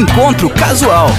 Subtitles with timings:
[0.00, 1.10] Encontro Casual.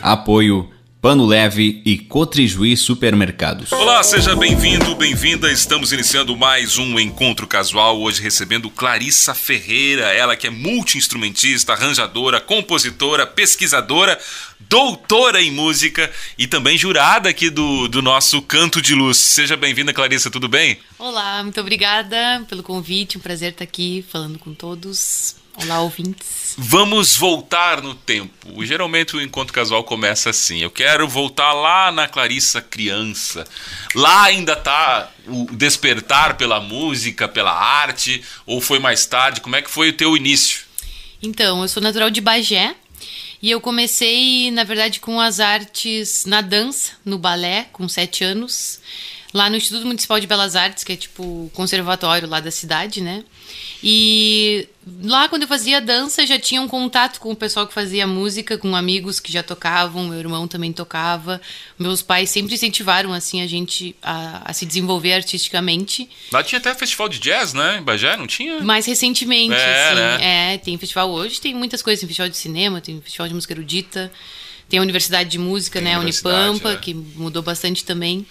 [0.00, 3.70] Apoio Pano Leve e Cotrijuí Supermercados.
[3.70, 5.52] Olá, seja bem-vindo, bem-vinda.
[5.52, 8.00] Estamos iniciando mais um encontro casual.
[8.00, 14.18] Hoje recebendo Clarissa Ferreira, ela que é multi-instrumentista, arranjadora, compositora, pesquisadora,
[14.58, 19.18] doutora em música e também jurada aqui do, do nosso Canto de Luz.
[19.18, 20.78] Seja bem-vinda, Clarissa, tudo bem?
[20.98, 23.18] Olá, muito obrigada pelo convite.
[23.18, 25.36] Um prazer estar aqui falando com todos.
[25.56, 26.54] Olá, ouvintes.
[26.58, 28.64] Vamos voltar no tempo.
[28.64, 30.58] Geralmente o encontro casual começa assim.
[30.58, 33.46] Eu quero voltar lá na Clarissa criança.
[33.94, 39.40] Lá ainda tá o despertar pela música, pela arte, ou foi mais tarde?
[39.40, 40.64] Como é que foi o teu início?
[41.22, 42.74] Então, eu sou natural de Bagé,
[43.42, 48.80] e eu comecei, na verdade, com as artes na dança, no balé, com sete anos,
[49.32, 53.00] lá no Instituto Municipal de Belas Artes, que é tipo o conservatório lá da cidade,
[53.00, 53.24] né?
[53.82, 54.68] E
[55.02, 58.56] lá quando eu fazia dança já tinha um contato com o pessoal que fazia música,
[58.56, 61.40] com amigos que já tocavam, meu irmão também tocava.
[61.78, 66.08] Meus pais sempre incentivaram assim a gente a, a se desenvolver artisticamente.
[66.32, 67.78] Lá tinha até festival de jazz, né?
[67.78, 68.60] Em Bagé, não tinha?
[68.60, 69.94] Mais recentemente, É, assim.
[69.96, 70.54] né?
[70.54, 73.52] É, tem festival hoje, tem muitas coisas, tem festival de cinema, tem festival de música
[73.52, 74.10] erudita,
[74.68, 76.76] tem a Universidade de Música, Tem né, a Unipampa, é.
[76.76, 78.26] que mudou bastante também.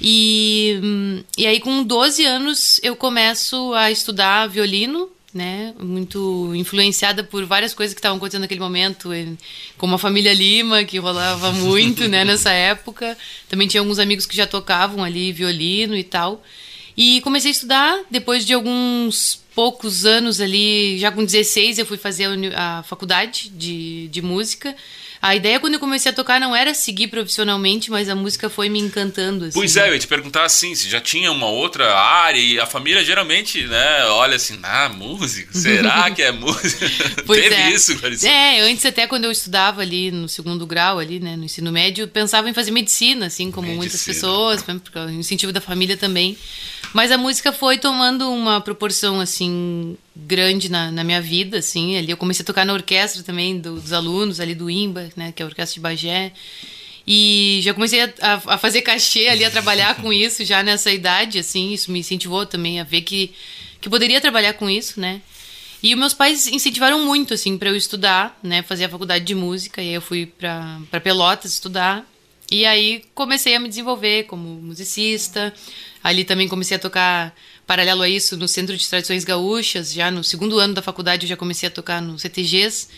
[0.00, 5.74] E, hum, e aí, com 12 anos, eu começo a estudar violino, né?
[5.80, 9.10] Muito influenciada por várias coisas que estavam acontecendo naquele momento,
[9.78, 13.16] como a família Lima, que rolava muito, né, nessa época.
[13.48, 16.42] Também tinha alguns amigos que já tocavam ali violino e tal.
[16.96, 21.96] E comecei a estudar, depois de alguns poucos anos ali, já com 16, eu fui
[21.96, 24.74] fazer a, a faculdade de, de música.
[25.22, 28.68] A ideia quando eu comecei a tocar não era seguir profissionalmente, mas a música foi
[28.68, 29.44] me encantando.
[29.44, 29.54] Assim.
[29.56, 32.66] Pois é, eu ia te perguntar assim, se já tinha uma outra área e a
[32.66, 36.90] família geralmente, né, olha assim, ah, música, será que é música?
[37.24, 37.70] Pois Teve é.
[37.70, 38.28] isso, Clarissa?
[38.28, 42.02] É, antes até quando eu estudava ali no segundo grau, ali, né, no ensino médio,
[42.02, 44.14] eu pensava em fazer medicina, assim, como muitas Medicina.
[44.14, 46.36] pessoas, porque o incentivo da família também.
[46.92, 51.96] Mas a música foi tomando uma proporção, assim, grande na, na minha vida, assim.
[51.96, 55.32] Ali eu comecei a tocar na orquestra também do- dos alunos ali do IMBA, né,
[55.34, 56.32] que é a Orquestra de Bagé.
[57.06, 60.90] E já comecei a, a- a fazer cachê ali, a trabalhar com isso já nessa
[60.92, 61.72] idade, assim.
[61.72, 63.32] Isso me incentivou também a ver que,
[63.80, 65.22] que poderia trabalhar com isso, né?
[65.82, 68.62] E os meus pais incentivaram muito, assim, para eu estudar, né?
[68.62, 69.82] Fazer a faculdade de música.
[69.82, 72.06] E aí eu fui para Pelotas estudar.
[72.50, 75.52] E aí comecei a me desenvolver como musicista.
[76.02, 77.34] Ali também comecei a tocar,
[77.66, 79.92] paralelo a isso, no Centro de Tradições Gaúchas.
[79.92, 82.88] Já no segundo ano da faculdade eu já comecei a tocar no CTGs.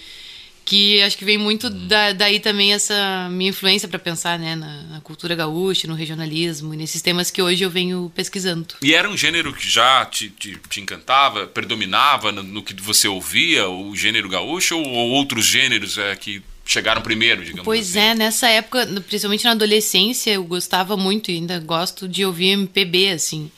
[0.66, 4.56] Que acho que vem muito da- daí também essa minha influência para pensar, né?
[4.56, 8.68] Na, na cultura gaúcha, no regionalismo e nesses temas que hoje eu venho pesquisando.
[8.80, 13.06] E era um gênero que já te, te, te encantava, predominava no, no que você
[13.06, 17.98] ouvia, o gênero gaúcho, ou, ou outros gêneros é, que chegaram primeiro, digamos Pois assim?
[17.98, 23.10] é, nessa época, principalmente na adolescência, eu gostava muito e ainda gosto de ouvir MPB,
[23.10, 23.50] assim.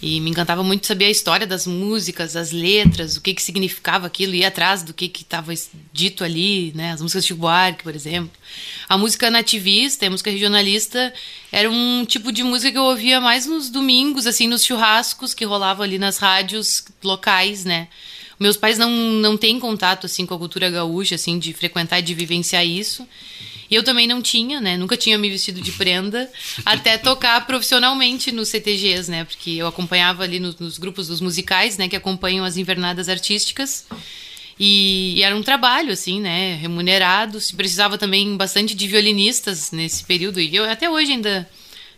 [0.00, 4.06] E me encantava muito saber a história das músicas, as letras, o que que significava
[4.06, 5.52] aquilo, ir atrás do que que estava
[5.92, 6.92] dito ali, né?
[6.92, 8.30] As músicas de Chico Buarque, por exemplo.
[8.88, 11.12] A música nativista, a música regionalista,
[11.50, 15.44] era um tipo de música que eu ouvia mais nos domingos, assim, nos churrascos que
[15.44, 17.88] rolavam ali nas rádios locais, né?
[18.38, 22.02] Meus pais não, não têm contato assim com a cultura gaúcha, assim, de frequentar e
[22.02, 23.06] de vivenciar isso.
[23.70, 24.76] E eu também não tinha, né?
[24.78, 26.30] Nunca tinha me vestido de prenda
[26.64, 29.24] até tocar profissionalmente nos CTGs, né?
[29.24, 31.88] Porque eu acompanhava ali nos, nos grupos dos musicais, né?
[31.88, 33.84] Que acompanham as invernadas artísticas.
[34.58, 36.54] E, e era um trabalho, assim, né?
[36.56, 37.40] Remunerado.
[37.40, 40.40] Se precisava também bastante de violinistas nesse período.
[40.40, 41.48] E eu até hoje ainda.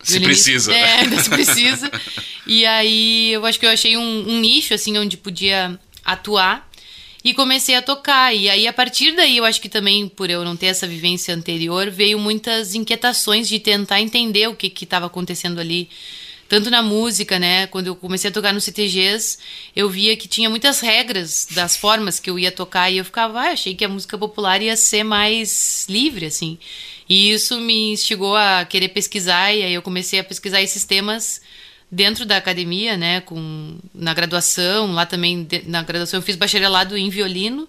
[0.02, 0.92] Se precisa, É, né?
[1.02, 1.90] ainda se precisa.
[2.46, 6.68] E aí eu acho que eu achei um, um nicho, assim, onde podia atuar.
[7.22, 8.34] E comecei a tocar.
[8.34, 11.34] E aí, a partir daí, eu acho que também, por eu não ter essa vivência
[11.34, 15.90] anterior, veio muitas inquietações de tentar entender o que estava acontecendo ali.
[16.48, 17.68] Tanto na música, né?
[17.68, 19.38] Quando eu comecei a tocar no CTGs,
[19.76, 22.90] eu via que tinha muitas regras das formas que eu ia tocar.
[22.90, 26.58] E eu ficava, ah, achei que a música popular ia ser mais livre, assim.
[27.08, 29.52] E isso me instigou a querer pesquisar.
[29.54, 31.40] E aí eu comecei a pesquisar esses temas
[31.90, 36.96] dentro da academia, né, com na graduação, lá também de- na graduação eu fiz bacharelado
[36.96, 37.68] em violino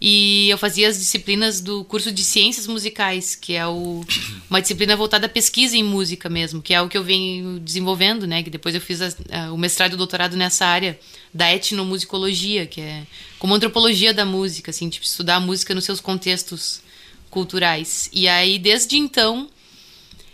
[0.00, 4.02] e eu fazia as disciplinas do curso de ciências musicais, que é o,
[4.48, 8.26] uma disciplina voltada à pesquisa em música mesmo, que é o que eu venho desenvolvendo,
[8.26, 10.98] né, que depois eu fiz a- a- o mestrado e o doutorado nessa área
[11.34, 13.02] da etnomusicologia, que é
[13.38, 16.80] como antropologia da música, assim, tipo, estudar a música nos seus contextos
[17.28, 18.08] culturais.
[18.12, 19.48] E aí desde então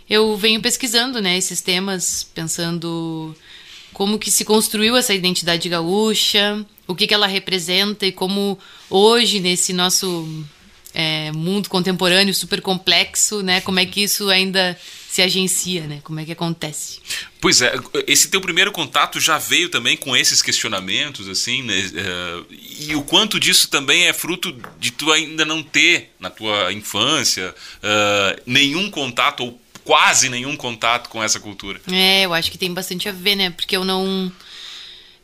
[0.09, 3.35] eu venho pesquisando, né, esses temas, pensando
[3.93, 8.57] como que se construiu essa identidade gaúcha, o que que ela representa e como
[8.89, 10.45] hoje nesse nosso
[10.93, 13.61] é, mundo contemporâneo super complexo, né?
[13.61, 14.75] Como é que isso ainda
[15.09, 15.99] se agencia, né?
[16.03, 16.99] Como é que acontece?
[17.39, 17.73] Pois é,
[18.07, 21.75] esse teu primeiro contato já veio também com esses questionamentos, assim, né?
[21.75, 22.45] Uh,
[22.79, 27.53] e o quanto disso também é fruto de tu ainda não ter, na tua infância,
[27.77, 31.79] uh, nenhum contato ou quase nenhum contato com essa cultura.
[31.89, 33.49] É, eu acho que tem bastante a ver, né?
[33.51, 34.29] Porque eu não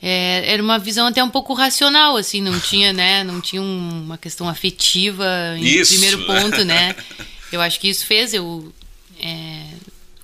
[0.01, 4.18] é, era uma visão até um pouco racional, assim, não tinha, né, não tinha uma
[4.18, 5.25] questão afetiva
[5.57, 5.92] em isso.
[5.92, 6.95] primeiro ponto, né?
[7.51, 8.74] Eu acho que isso fez eu
[9.19, 9.63] é,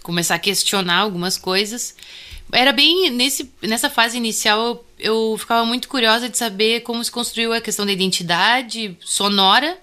[0.01, 1.95] começar a questionar algumas coisas.
[2.51, 4.85] Era bem nesse, nessa fase inicial eu,
[5.31, 9.77] eu ficava muito curiosa de saber como se construiu a questão da identidade sonora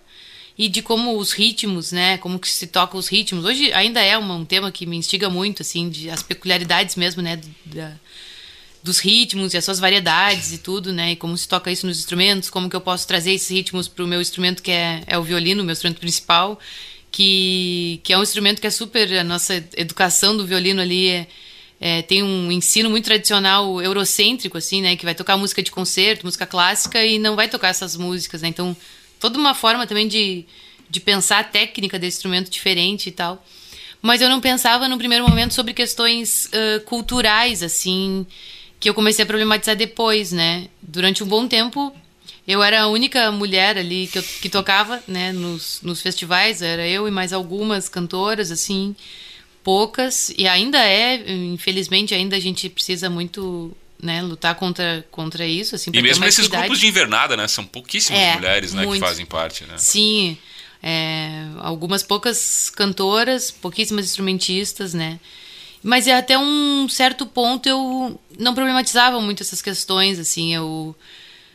[0.59, 3.45] e de como os ritmos, né, como que se toca os ritmos.
[3.45, 7.39] Hoje ainda é um, tema que me instiga muito, assim, de as peculiaridades mesmo, né,
[7.65, 7.93] da,
[8.83, 11.13] dos ritmos e as suas variedades e tudo, né?
[11.13, 14.05] E como se toca isso nos instrumentos, como que eu posso trazer esses ritmos para
[14.05, 16.59] o meu instrumento que é, é o violino, meu instrumento principal,
[17.11, 21.27] que, que é um instrumento que é super a nossa educação do violino ali é,
[21.79, 24.97] é, tem um ensino muito tradicional eurocêntrico assim, né?
[24.97, 28.49] Que vai tocar música de concerto, música clássica e não vai tocar essas músicas, né?
[28.49, 28.75] Então
[29.19, 30.45] toda uma forma também de,
[30.89, 33.45] de pensar a técnica desse instrumento diferente e tal.
[34.03, 38.27] Mas eu não pensava no primeiro momento sobre questões uh, culturais, assim,
[38.79, 40.69] que eu comecei a problematizar depois, né?
[40.81, 41.93] Durante um bom tempo,
[42.47, 45.33] eu era a única mulher ali que, eu, que tocava, né?
[45.33, 48.95] Nos, nos festivais, era eu e mais algumas cantoras, assim,
[49.65, 50.33] poucas.
[50.37, 55.75] E ainda é, infelizmente, ainda a gente precisa muito né, lutar contra, contra isso.
[55.75, 57.49] Assim, e mesmo nesses grupos de invernada, né?
[57.49, 59.75] São pouquíssimas é, mulheres né, que fazem parte, né?
[59.79, 60.37] Sim.
[60.83, 65.19] É, algumas poucas cantoras, pouquíssimas instrumentistas, né?
[65.83, 70.97] Mas é até um certo ponto eu não problematizava muito essas questões, assim, eu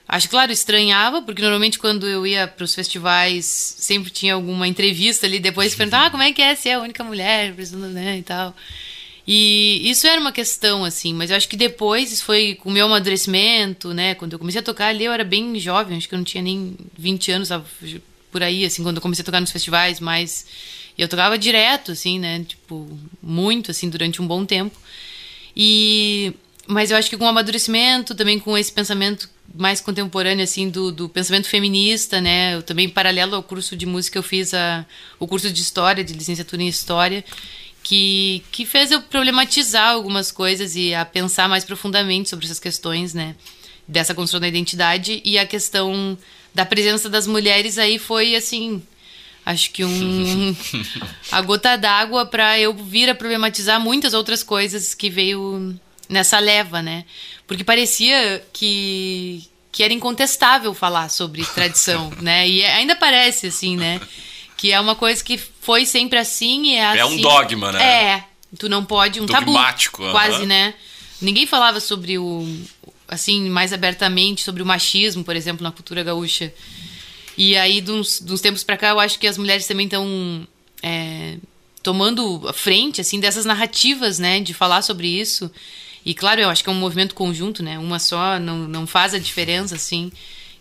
[0.07, 5.25] acho claro, estranhava, porque normalmente quando eu ia para os festivais, sempre tinha alguma entrevista
[5.25, 8.55] ali depois perguntava, ah, como é que é ser a única mulher, né, e tal.
[9.33, 12.71] E isso era uma questão, assim, mas eu acho que depois, isso foi com o
[12.71, 14.13] meu amadurecimento, né?
[14.13, 16.43] Quando eu comecei a tocar ali, eu era bem jovem, acho que eu não tinha
[16.43, 17.47] nem 20 anos,
[18.29, 20.45] por aí, assim, quando eu comecei a tocar nos festivais, mas
[20.97, 22.43] eu tocava direto, assim, né?
[22.45, 24.77] Tipo, muito, assim, durante um bom tempo.
[25.55, 26.33] E...
[26.67, 30.91] Mas eu acho que com o amadurecimento, também com esse pensamento mais contemporâneo, assim, do,
[30.91, 32.55] do pensamento feminista, né?
[32.55, 34.85] Eu também, paralelo ao curso de música, eu fiz a,
[35.17, 37.23] o curso de História, de licenciatura em História,
[37.83, 43.13] que, que fez eu problematizar algumas coisas e a pensar mais profundamente sobre essas questões,
[43.13, 43.35] né?
[43.87, 46.17] Dessa construção da identidade e a questão
[46.53, 48.81] da presença das mulheres aí foi, assim,
[49.45, 50.55] Acho que um
[51.31, 55.75] a gota d'água para eu vir a problematizar muitas outras coisas que veio
[56.07, 57.05] nessa leva, né?
[57.47, 62.47] Porque parecia que que era incontestável falar sobre tradição, né?
[62.47, 63.99] E ainda parece assim, né?
[64.55, 66.99] Que é uma coisa que foi sempre assim e é assim.
[66.99, 67.21] É um assim.
[67.21, 67.83] dogma, né?
[67.83, 68.23] É.
[68.57, 70.73] Tu não pode um Dogmático, tabu, quase, né?
[71.21, 72.45] Ninguém falava sobre o
[73.07, 76.51] assim mais abertamente sobre o machismo, por exemplo, na cultura gaúcha.
[77.37, 79.85] E aí, de uns, de uns tempos para cá, eu acho que as mulheres também
[79.85, 80.47] estão
[80.81, 81.37] é,
[81.83, 85.51] tomando a frente, assim, dessas narrativas, né, de falar sobre isso.
[86.05, 89.13] E claro, eu acho que é um movimento conjunto, né, uma só não, não faz
[89.13, 90.11] a diferença, assim.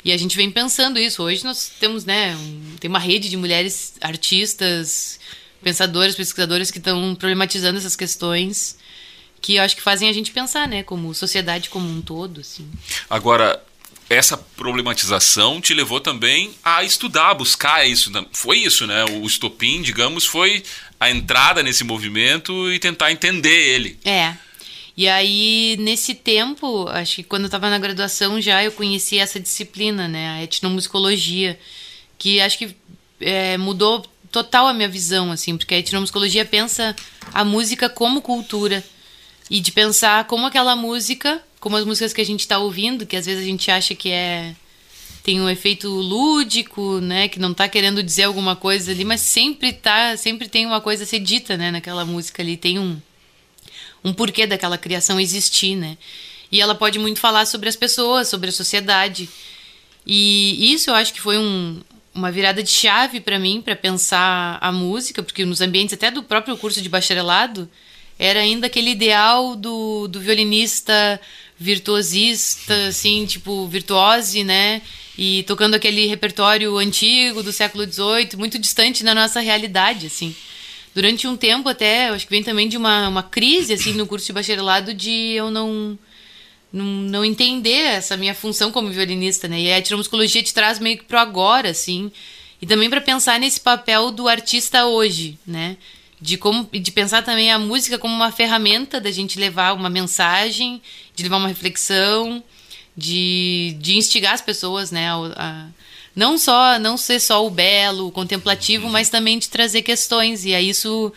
[0.05, 1.23] E a gente vem pensando isso.
[1.23, 5.20] Hoje nós temos, né, um, tem uma rede de mulheres artistas,
[5.63, 8.79] pensadoras, pesquisadoras que estão problematizando essas questões
[9.41, 12.70] que eu acho que fazem a gente pensar, né, como sociedade como um todo, assim.
[13.08, 13.63] Agora,
[14.08, 18.10] essa problematização te levou também a estudar, a buscar isso.
[18.32, 19.05] Foi isso, né?
[19.05, 20.63] O estopim, digamos, foi
[20.98, 23.98] a entrada nesse movimento e tentar entender ele.
[24.05, 24.34] É.
[25.01, 29.41] E aí, nesse tempo, acho que quando eu estava na graduação já eu conheci essa
[29.41, 30.29] disciplina, né?
[30.29, 31.59] A etnomusicologia,
[32.19, 32.77] que acho que
[33.19, 36.95] é, mudou total a minha visão, assim, porque a etnomusicologia pensa
[37.33, 38.85] a música como cultura
[39.49, 43.17] e de pensar como aquela música como as músicas que a gente está ouvindo, que
[43.17, 44.55] às vezes a gente acha que é
[45.23, 49.73] tem um efeito lúdico, né, que não está querendo dizer alguma coisa ali, mas sempre
[49.73, 53.01] tá, sempre tem uma coisa a ser dita, né, naquela música ali, tem um
[54.05, 55.97] um porquê daquela criação existir, né?
[56.51, 59.29] E ela pode muito falar sobre as pessoas, sobre a sociedade.
[60.07, 61.81] E isso eu acho que foi um,
[62.15, 66.23] uma virada de chave para mim, para pensar a música, porque nos ambientes até do
[66.23, 67.69] próprio curso de bacharelado,
[68.19, 71.21] era ainda aquele ideal do, do violinista
[71.59, 74.83] virtuosista, assim, tipo, virtuose, né?
[75.17, 80.35] E tocando aquele repertório antigo do século XVIII, muito distante da nossa realidade, assim.
[80.94, 84.27] Durante um tempo até, acho que vem também de uma, uma crise, assim, no curso
[84.27, 85.97] de bacharelado de eu não,
[86.73, 89.61] não, não entender essa minha função como violinista, né?
[89.61, 92.11] E a etnomusicologia te traz meio que pro agora, assim,
[92.61, 95.77] E também para pensar nesse papel do artista hoje, né?
[96.20, 100.82] De, como, de pensar também a música como uma ferramenta da gente levar uma mensagem,
[101.15, 102.43] de levar uma reflexão,
[102.97, 105.09] de, de instigar as pessoas, né?
[105.09, 105.67] A, a,
[106.14, 110.44] não só não ser só o belo, o contemplativo, mas também de trazer questões.
[110.44, 111.12] E aí isso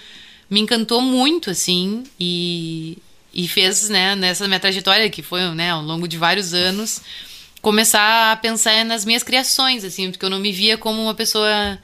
[0.50, 2.98] me encantou muito, assim, e,
[3.34, 7.02] e fez, né, nessa minha trajetória, que foi, né, ao longo de vários anos,
[7.62, 11.80] começar a pensar nas minhas criações, assim, porque eu não me via como uma pessoa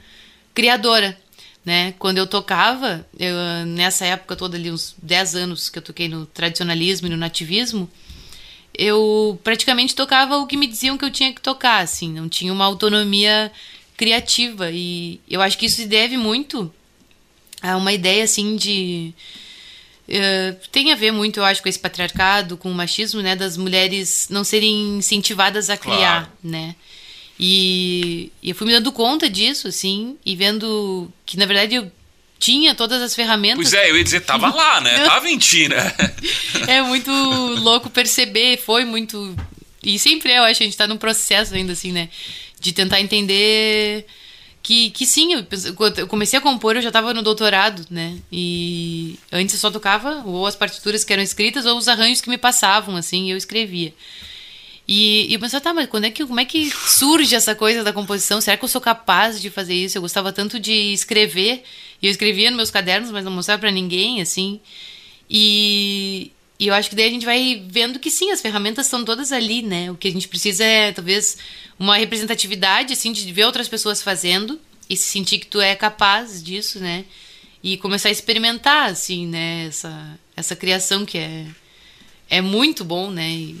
[0.54, 1.18] criadora,
[1.64, 1.94] né?
[1.98, 3.34] Quando eu tocava, eu,
[3.66, 7.90] nessa época toda ali, uns 10 anos que eu toquei no tradicionalismo e no nativismo,
[8.80, 12.50] eu praticamente tocava o que me diziam que eu tinha que tocar, assim, não tinha
[12.50, 13.52] uma autonomia
[13.94, 16.72] criativa e eu acho que isso se deve muito
[17.60, 19.12] a uma ideia assim de
[20.08, 23.58] uh, tem a ver muito, eu acho, com esse patriarcado, com o machismo, né, das
[23.58, 26.32] mulheres não serem incentivadas a criar, claro.
[26.42, 26.74] né?
[27.38, 31.92] E, e eu fui me dando conta disso, assim, e vendo que na verdade eu
[32.40, 33.58] tinha todas as ferramentas.
[33.58, 35.04] Pois é, eu ia dizer, tava lá, né?
[35.04, 35.92] Tava em ti, né?
[36.66, 39.36] é muito louco perceber, foi muito.
[39.84, 42.08] E sempre é, eu acho, a gente tá num processo ainda, assim, né?
[42.58, 44.06] De tentar entender
[44.62, 45.46] que, que sim, eu,
[45.98, 48.16] eu comecei a compor, eu já estava no doutorado, né?
[48.32, 52.30] E antes eu só tocava ou as partituras que eram escritas ou os arranjos que
[52.30, 53.92] me passavam, assim, e eu escrevia.
[54.86, 57.84] E, e eu pensava, tá, mas quando é que, como é que surge essa coisa
[57.84, 58.40] da composição?
[58.40, 59.96] Será que eu sou capaz de fazer isso?
[59.96, 61.62] Eu gostava tanto de escrever,
[62.02, 64.60] e eu escrevia nos meus cadernos, mas não mostrava para ninguém, assim.
[65.28, 69.04] E, e eu acho que daí a gente vai vendo que sim, as ferramentas estão
[69.04, 69.90] todas ali, né?
[69.90, 71.38] O que a gente precisa é, talvez,
[71.78, 76.42] uma representatividade, assim, de ver outras pessoas fazendo e se sentir que tu é capaz
[76.42, 77.04] disso, né?
[77.62, 79.66] E começar a experimentar, assim, né?
[79.68, 81.46] Essa, essa criação que é,
[82.28, 83.30] é muito bom, né?
[83.30, 83.56] E,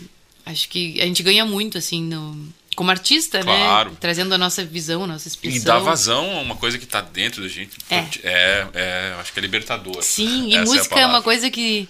[0.50, 3.44] acho que a gente ganha muito, assim, no, como artista, né?
[3.44, 3.90] claro.
[3.90, 3.96] né?
[4.00, 5.60] Trazendo a nossa visão, a nossa expressão.
[5.60, 7.76] E dar vazão a uma coisa que está dentro da gente.
[7.90, 8.04] É.
[8.22, 10.02] é, é acho que é libertador.
[10.02, 11.88] Sim, e Essa música é, é, uma coisa que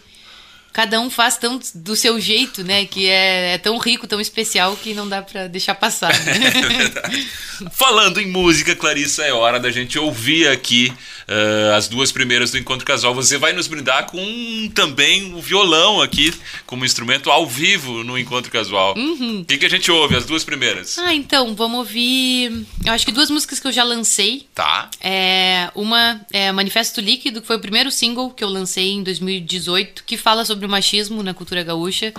[0.72, 2.86] cada um faz tão do seu jeito, né?
[2.86, 6.12] Que é, é tão rico, tão especial que não dá para deixar passar.
[6.24, 6.36] Né?
[6.36, 7.28] é verdade.
[7.72, 10.92] Falando em música, Clarissa, é hora da gente ouvir aqui
[11.28, 13.14] uh, as duas primeiras do Encontro Casual.
[13.14, 16.32] Você vai nos brindar com também o violão aqui,
[16.66, 18.96] como instrumento ao vivo no Encontro Casual.
[18.96, 19.40] Uhum.
[19.40, 20.98] O que, que a gente ouve, as duas primeiras?
[20.98, 22.66] Ah, então, vamos ouvir.
[22.84, 24.46] Eu acho que duas músicas que eu já lancei.
[24.54, 24.90] Tá.
[25.00, 30.04] É, uma é Manifesto Líquido, que foi o primeiro single que eu lancei em 2018,
[30.04, 32.12] que fala sobre o machismo na cultura gaúcha.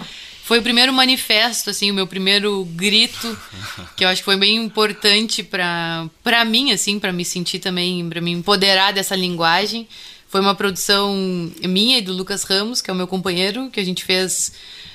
[0.51, 3.39] Foi o primeiro manifesto, assim, o meu primeiro grito,
[3.96, 8.10] que eu acho que foi bem importante para para mim, assim, para me sentir também,
[8.10, 9.88] para me empoderar dessa linguagem.
[10.27, 11.15] Foi uma produção
[11.63, 14.51] minha e do Lucas Ramos, que é o meu companheiro, que a gente fez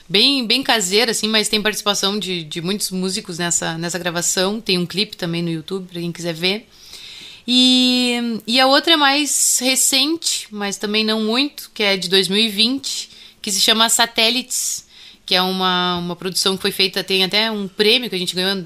[0.06, 4.60] bem bem caseira, assim, mas tem participação de, de muitos músicos nessa, nessa gravação.
[4.60, 6.68] Tem um clipe também no YouTube, para quem quiser ver.
[7.48, 13.08] E, e a outra é mais recente, mas também não muito, que é de 2020,
[13.40, 14.84] que se chama Satélites
[15.26, 18.34] que é uma, uma produção que foi feita, tem até um prêmio que a gente
[18.34, 18.56] ganhou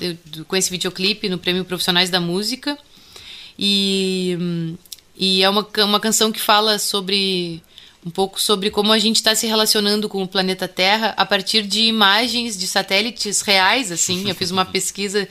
[0.46, 2.78] com esse videoclipe no Prêmio Profissionais da Música.
[3.58, 4.76] E,
[5.16, 7.62] e é uma, uma canção que fala sobre
[8.04, 11.62] um pouco sobre como a gente está se relacionando com o planeta Terra a partir
[11.62, 14.28] de imagens de satélites reais, assim.
[14.28, 15.26] Eu fiz uma pesquisa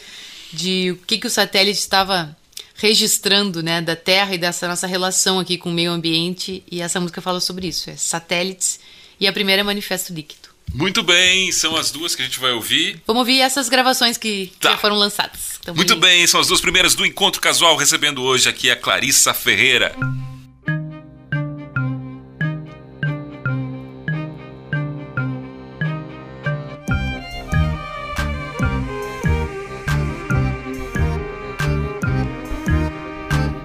[0.52, 2.36] de o que, que o satélite estava
[2.76, 6.64] registrando, né, da Terra e dessa nossa relação aqui com o meio ambiente.
[6.72, 8.80] E essa música fala sobre isso, é satélites.
[9.20, 10.39] E a primeira é Manifesto Líquido.
[10.74, 13.02] Muito bem, são as duas que a gente vai ouvir.
[13.06, 14.72] Vamos ouvir essas gravações que, tá.
[14.72, 15.60] já foram lançadas.
[15.60, 19.34] Então, Muito bem, são as duas primeiras do Encontro Casual, recebendo hoje aqui a Clarissa
[19.34, 19.96] Ferreira.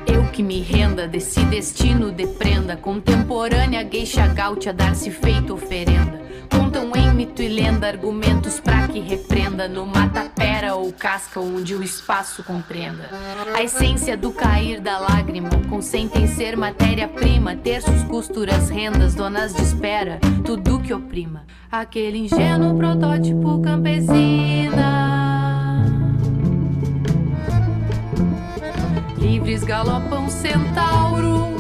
[0.06, 6.23] Eu que me renda desse destino de prenda, contemporânea gueixa gaúcha dar-se feito oferenda
[7.14, 13.08] mito e lenda argumentos pra que repreenda no mata-pera ou casca onde o espaço compreenda.
[13.54, 20.18] A essência do cair da lágrima consentem ser matéria-prima, terços, costuras, rendas, donas de espera,
[20.44, 21.44] tudo que oprima.
[21.70, 25.14] Aquele ingênuo protótipo campesina.
[29.16, 31.53] Livres galopam centauros,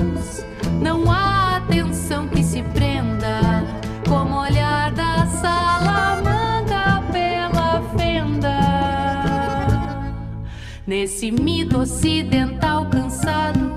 [10.86, 13.73] Nesse mito ocidental cansado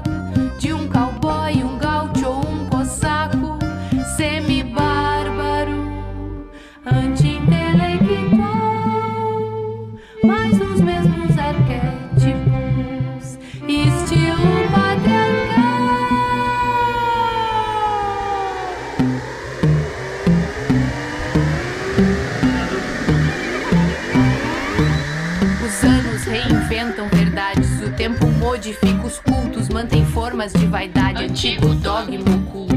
[28.68, 32.76] modifica os cultos, mantém formas de vaidade, antigo dogma oculto.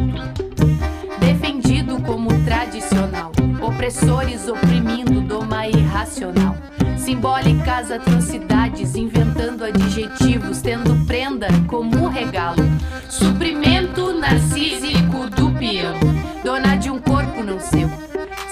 [1.18, 6.56] Defendido como tradicional, opressores oprimindo doma irracional.
[6.96, 12.62] Simbólicas atrocidades, inventando adjetivos, tendo prenda como um regalo.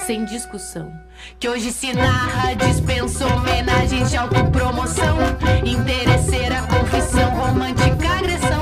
[0.09, 0.91] Sem discussão.
[1.39, 5.17] Que hoje se narra, dispensa homenagens de autopromoção.
[5.63, 8.59] Interesseira, confissão, romântica, agressão.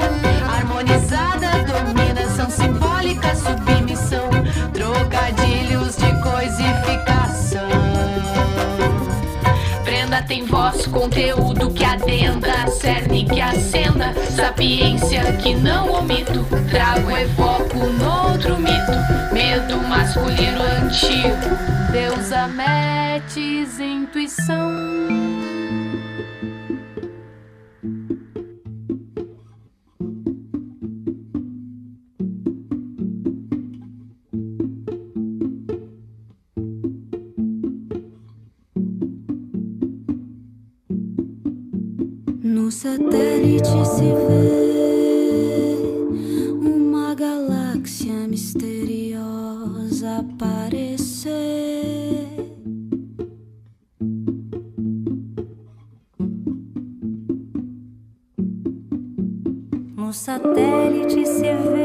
[0.53, 3.76] Harmonizada, dominação simbólica, submissão.
[10.27, 16.45] Tem voz, conteúdo que adenda, cerne que acenda, sapiência que não omito.
[16.69, 21.57] Trago, evoco noutro mito, medo masculino antigo.
[21.91, 25.07] Deus ametes intuição.
[42.77, 45.73] Satélite se vê
[46.61, 51.33] uma galáxia misteriosa aparecer.
[59.95, 61.76] No satélite se vê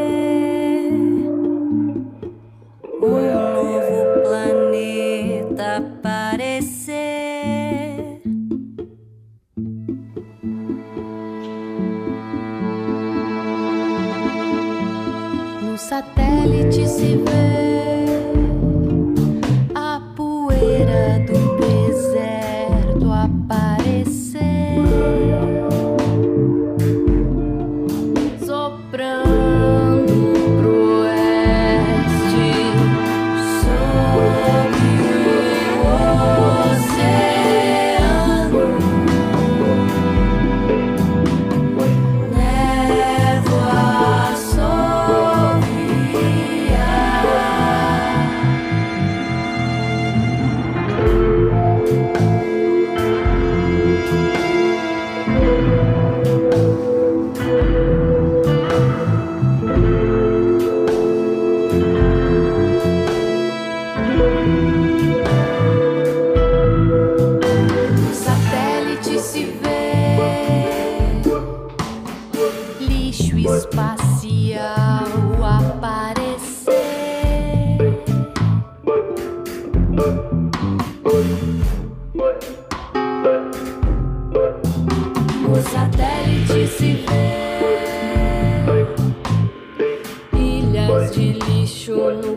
[91.92, 92.33] lixo no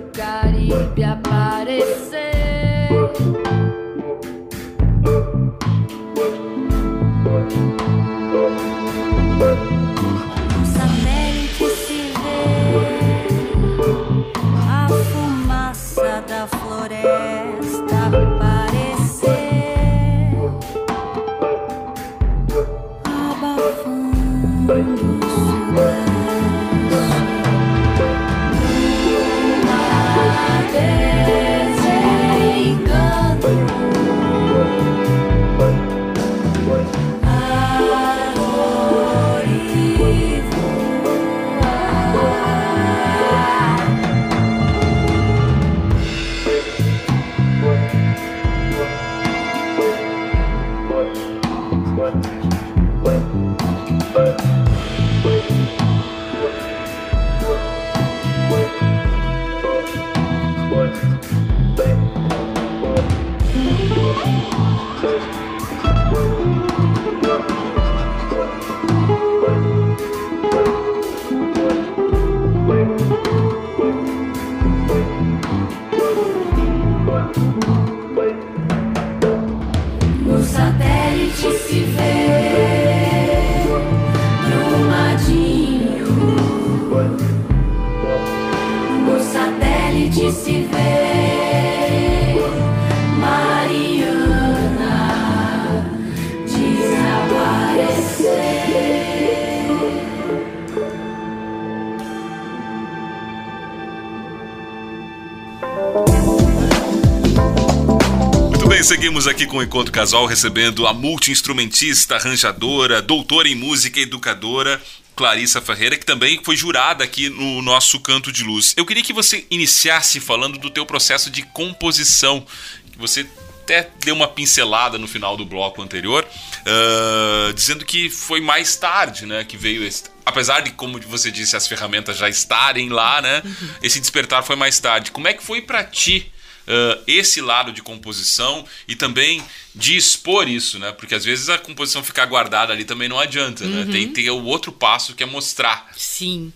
[109.25, 114.79] seguimos aqui com o Encontro Casual recebendo a multi-instrumentista, arranjadora, doutora em música e educadora
[115.15, 118.73] Clarissa Ferreira, que também foi jurada aqui no nosso Canto de Luz.
[118.77, 122.45] Eu queria que você iniciasse falando do teu processo de composição,
[122.91, 123.25] que você
[123.63, 129.25] até deu uma pincelada no final do bloco anterior, uh, dizendo que foi mais tarde,
[129.25, 133.41] né, que veio esse, apesar de como você disse as ferramentas já estarem lá, né,
[133.43, 133.69] uhum.
[133.81, 135.11] esse despertar foi mais tarde.
[135.11, 136.31] Como é que foi para ti
[136.67, 140.91] uh, esse lado de composição e também de expor isso, né?
[140.91, 143.79] Porque às vezes a composição ficar guardada ali também não adianta, né?
[143.79, 143.85] uhum.
[143.85, 143.91] né?
[143.91, 145.89] Tem que ter o outro passo que é mostrar.
[145.95, 146.51] Sim.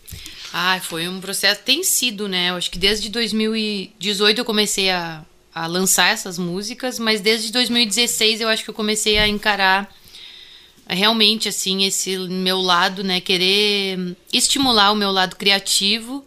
[0.54, 1.62] Ah, foi um processo.
[1.62, 2.50] Tem sido, né?
[2.50, 8.42] Eu acho que desde 2018 eu comecei a, a lançar essas músicas, mas desde 2016
[8.42, 9.94] eu acho que eu comecei a encarar
[10.88, 16.26] realmente assim esse meu lado, né, querer estimular o meu lado criativo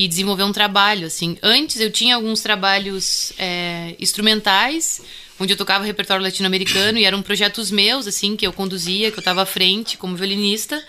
[0.00, 1.36] e desenvolver um trabalho, assim.
[1.42, 5.02] Antes eu tinha alguns trabalhos é, instrumentais,
[5.38, 9.20] onde eu tocava repertório latino-americano e eram projetos meus, assim, que eu conduzia, que eu
[9.20, 10.82] estava à frente como violinista.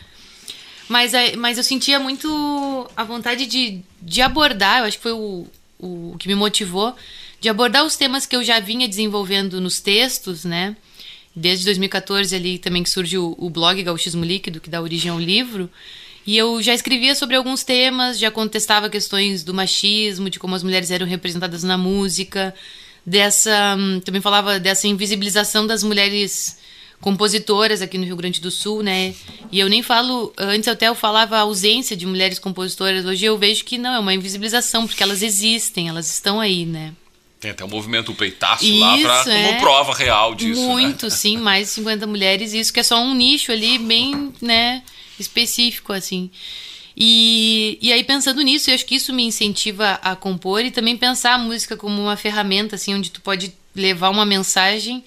[0.87, 5.11] Mas, é, mas eu sentia muito a vontade de, de abordar, eu acho que foi
[5.11, 5.45] o,
[5.77, 6.95] o que me motivou,
[7.41, 10.73] de abordar os temas que eu já vinha desenvolvendo nos textos, né?
[11.35, 15.69] Desde 2014 ali também que surgiu o blog Gauchismo Líquido, que dá origem ao livro.
[16.25, 20.63] E eu já escrevia sobre alguns temas, já contestava questões do machismo, de como as
[20.63, 22.53] mulheres eram representadas na música,
[23.05, 23.75] dessa.
[23.77, 26.59] Hum, também falava dessa invisibilização das mulheres
[27.01, 29.15] compositoras aqui no Rio Grande do Sul, né?
[29.51, 33.37] E eu nem falo, antes até eu falava a ausência de mulheres compositoras, hoje eu
[33.37, 36.93] vejo que não, é uma invisibilização, porque elas existem, elas estão aí, né?
[37.39, 39.47] Tem até o movimento peitaço isso, lá pra, é.
[39.47, 40.61] como prova real disso.
[40.61, 40.67] Né?
[40.67, 41.09] Muito, né?
[41.09, 44.83] sim, mais de 50 mulheres, isso que é só um nicho ali bem, né?
[45.21, 46.29] Específico, assim.
[46.95, 50.97] E, e aí, pensando nisso, eu acho que isso me incentiva a compor e também
[50.97, 55.03] pensar a música como uma ferramenta, assim, onde tu pode levar uma mensagem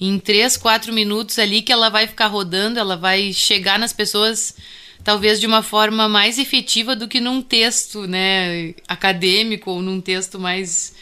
[0.00, 4.54] em três, quatro minutos ali que ela vai ficar rodando, ela vai chegar nas pessoas
[5.02, 10.38] talvez de uma forma mais efetiva do que num texto, né, acadêmico ou num texto
[10.38, 10.94] mais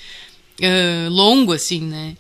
[0.61, 2.17] uh, longo, assim, né.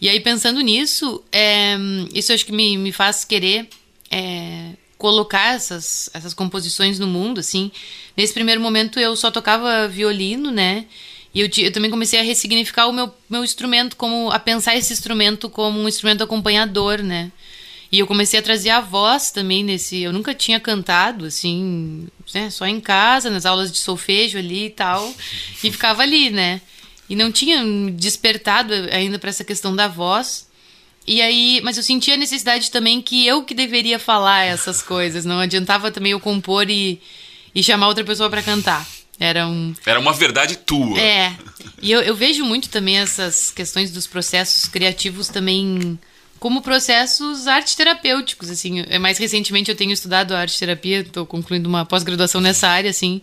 [0.00, 1.76] E aí, pensando nisso, é,
[2.12, 3.68] isso acho que me, me faz querer
[4.10, 7.70] é, colocar essas, essas composições no mundo, assim.
[8.16, 10.86] Nesse primeiro momento eu só tocava violino, né?
[11.34, 14.92] E eu, eu, também comecei a ressignificar o meu, meu instrumento, como a pensar esse
[14.92, 17.30] instrumento como um instrumento acompanhador, né?
[17.90, 20.00] E eu comecei a trazer a voz também nesse.
[20.00, 22.50] Eu nunca tinha cantado, assim, né?
[22.50, 25.14] só em casa, nas aulas de solfejo ali e tal.
[25.62, 26.60] E ficava ali, né?
[27.08, 30.45] E não tinha despertado ainda para essa questão da voz.
[31.06, 35.24] E aí, mas eu sentia a necessidade também que eu que deveria falar essas coisas.
[35.24, 37.00] Não adiantava também eu compor e,
[37.54, 38.86] e chamar outra pessoa para cantar.
[39.18, 39.74] Era um.
[39.86, 40.98] Era uma verdade tua.
[41.00, 41.34] É.
[41.80, 45.98] E eu, eu vejo muito também essas questões dos processos criativos também
[46.38, 48.84] como processos arte terapêuticos, assim.
[48.88, 53.22] É, mais recentemente eu tenho estudado arte terapia, estou concluindo uma pós-graduação nessa área, assim.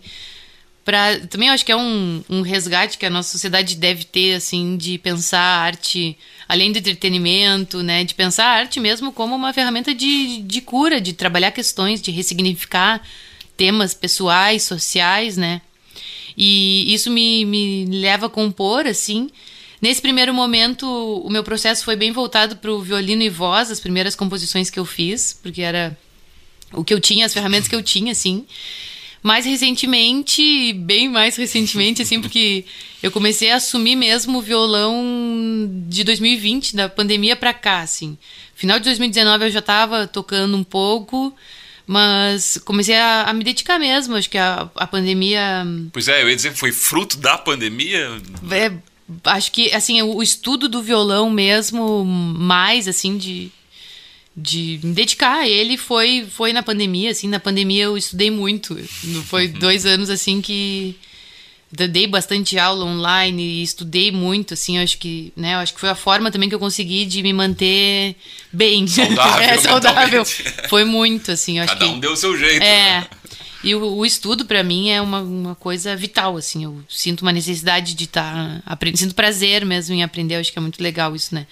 [0.84, 4.76] Pra, também acho que é um, um resgate que a nossa sociedade deve ter, assim,
[4.76, 6.16] de pensar a arte
[6.48, 11.00] além do entretenimento, né, de pensar a arte mesmo como uma ferramenta de, de cura,
[11.00, 13.02] de trabalhar questões, de ressignificar
[13.56, 15.62] temas pessoais, sociais, né?
[16.36, 19.30] E isso me, me leva a compor, assim.
[19.80, 23.78] Nesse primeiro momento, o meu processo foi bem voltado para o violino e voz, as
[23.78, 25.96] primeiras composições que eu fiz, porque era
[26.72, 28.44] o que eu tinha, as ferramentas que eu tinha, assim.
[29.24, 32.66] Mais recentemente, bem mais recentemente, assim, porque
[33.02, 35.02] eu comecei a assumir mesmo o violão
[35.88, 38.18] de 2020, da pandemia pra cá, assim.
[38.54, 41.34] Final de 2019 eu já tava tocando um pouco,
[41.86, 44.14] mas comecei a, a me dedicar mesmo.
[44.14, 45.66] Acho que a, a pandemia.
[45.90, 48.20] Pois é, eu ia dizer, foi fruto da pandemia?
[48.50, 48.72] É,
[49.24, 53.50] acho que, assim, o estudo do violão mesmo, mais, assim, de
[54.36, 55.40] de me dedicar.
[55.40, 57.28] A ele foi foi na pandemia assim.
[57.28, 58.76] Na pandemia eu estudei muito.
[59.26, 59.52] Foi uhum.
[59.52, 60.96] dois anos assim que
[61.70, 64.78] dei bastante aula online e estudei muito assim.
[64.78, 68.16] Acho que né acho que foi a forma também que eu consegui de me manter
[68.52, 68.86] bem.
[68.88, 70.24] Saudável, é, saudável.
[70.68, 73.00] foi muito assim acho cada que, um deu o seu jeito é.
[73.00, 73.06] né?
[73.62, 76.64] e o, o estudo para mim é uma, uma coisa vital assim.
[76.64, 80.36] Eu sinto uma necessidade de estar tá aprendendo sinto prazer mesmo em aprender.
[80.36, 81.46] Acho que é muito legal isso né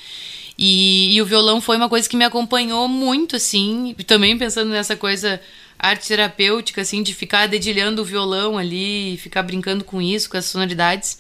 [0.59, 4.95] e, e, o violão foi uma coisa que me acompanhou muito, assim, também pensando nessa
[4.95, 5.41] coisa
[5.79, 10.45] arte terapêutica, assim, de ficar dedilhando o violão ali, ficar brincando com isso, com as
[10.45, 11.19] sonoridades.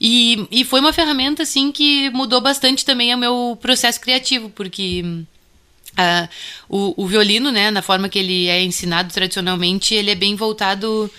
[0.00, 5.02] E, e foi uma ferramenta, assim, que mudou bastante também o meu processo criativo, porque
[5.02, 6.28] uh,
[6.68, 11.10] o, o violino, né, na forma que ele é ensinado tradicionalmente, ele é bem voltado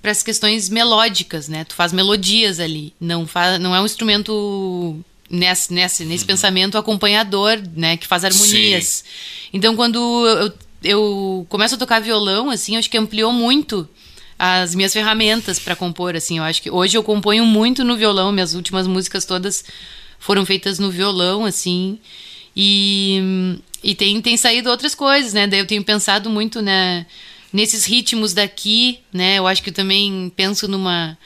[0.00, 1.64] para as questões melódicas, né?
[1.64, 5.02] Tu faz melodias ali, não faz, não é um instrumento
[5.34, 7.96] nesse, nesse, nesse pensamento acompanhador, né?
[7.96, 9.04] Que faz harmonias.
[9.52, 13.88] Então, quando eu, eu começo a tocar violão, assim, eu acho que ampliou muito
[14.38, 16.38] as minhas ferramentas para compor, assim.
[16.38, 18.32] Eu acho que hoje eu componho muito no violão.
[18.32, 19.64] Minhas últimas músicas todas
[20.18, 21.98] foram feitas no violão, assim.
[22.56, 25.46] E, e tem, tem saído outras coisas, né?
[25.46, 27.06] Daí eu tenho pensado muito né,
[27.52, 29.38] nesses ritmos daqui, né?
[29.38, 31.16] Eu acho que eu também penso numa.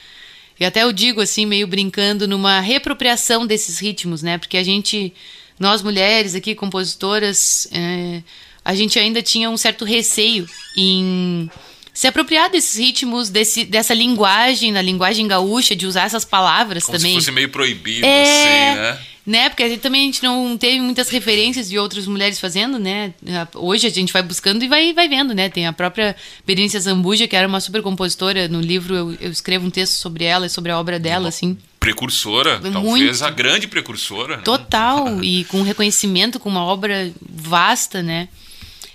[0.59, 4.37] E até eu digo assim, meio brincando, numa reapropriação desses ritmos, né?
[4.37, 5.13] Porque a gente,
[5.59, 8.21] nós mulheres aqui, compositoras, é,
[8.65, 10.45] a gente ainda tinha um certo receio
[10.75, 11.49] em
[11.93, 16.97] se apropriar desses ritmos, desse, dessa linguagem, da linguagem gaúcha, de usar essas palavras Como
[16.97, 17.11] também.
[17.11, 18.99] se fosse meio proibido, É, assim, né?
[19.29, 19.47] Né?
[19.47, 23.13] Porque a gente, também a gente não teve muitas referências de outras mulheres fazendo, né?
[23.53, 25.49] Hoje a gente vai buscando e vai, vai vendo, né?
[25.49, 26.15] Tem a própria
[26.47, 28.47] Berenice Zambuja, que era uma super compositora.
[28.47, 31.55] No livro eu, eu escrevo um texto sobre ela e sobre a obra dela, assim.
[31.79, 33.23] Precursora, talvez Muito.
[33.23, 34.37] a grande precursora.
[34.37, 34.43] né?
[34.43, 35.05] Total.
[35.23, 38.29] e com reconhecimento, com uma obra vasta, né?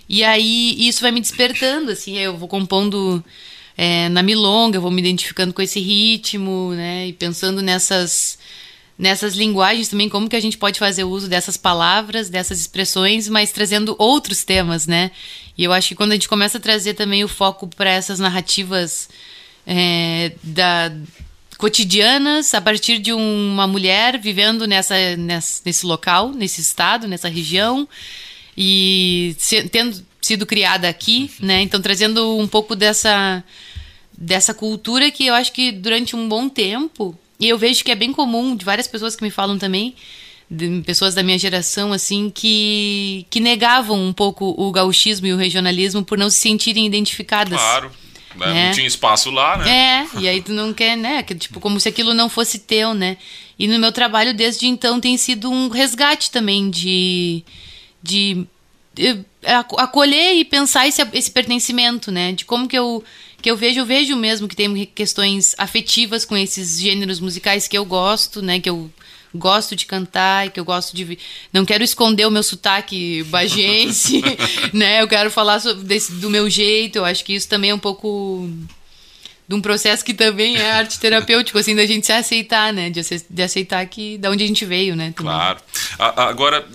[0.09, 2.18] E aí isso vai me despertando, assim.
[2.18, 3.25] Eu vou compondo
[3.77, 7.07] é, na milonga, eu vou me identificando com esse ritmo, né?
[7.07, 8.37] E pensando nessas
[8.98, 13.50] nessas linguagens também, como que a gente pode fazer uso dessas palavras, dessas expressões, mas
[13.52, 15.11] trazendo outros temas, né?
[15.59, 18.18] E eu acho que quando a gente começa a trazer também o foco para essas
[18.18, 19.09] narrativas
[19.66, 20.92] é, da
[21.59, 27.88] cotidianas a partir de uma mulher vivendo nessa, nessa nesse local, nesse estado, nessa região
[28.57, 31.62] e se- tendo sido criada aqui, né?
[31.62, 33.42] Então trazendo um pouco dessa
[34.16, 37.94] dessa cultura que eu acho que durante um bom tempo e eu vejo que é
[37.94, 39.94] bem comum de várias pessoas que me falam também
[40.51, 45.37] de pessoas da minha geração assim que que negavam um pouco o gauchismo e o
[45.37, 47.59] regionalismo por não se sentirem identificadas.
[47.59, 47.90] Claro.
[48.37, 48.59] né?
[48.61, 48.66] É.
[48.66, 49.70] Não tinha espaço lá, né?
[50.14, 51.23] É, e aí tu não quer, né?
[51.23, 53.16] Que, tipo, como se aquilo não fosse teu, né?
[53.59, 57.42] E no meu trabalho desde então tem sido um resgate também de.
[58.03, 58.44] de
[58.99, 59.16] eh,
[59.47, 62.33] aco- acolher e pensar esse, esse pertencimento, né?
[62.33, 63.03] De como que eu,
[63.44, 67.76] que eu vejo, eu vejo mesmo que tem questões afetivas com esses gêneros musicais que
[67.76, 68.59] eu gosto, né?
[68.59, 68.90] Que eu
[69.35, 71.18] gosto de cantar e que eu gosto de.
[71.52, 74.22] Não quero esconder o meu sotaque bagense,
[74.72, 75.02] né?
[75.02, 76.96] Eu quero falar sobre, desse, do meu jeito.
[76.96, 78.48] Eu acho que isso também é um pouco
[79.46, 82.88] de um processo que também é arte terapêutico, assim, da gente se aceitar, né?
[82.88, 85.12] De, de aceitar que da onde a gente veio, né?
[85.14, 85.33] também.
[85.33, 85.59] Claro.
[85.98, 86.66] Agora,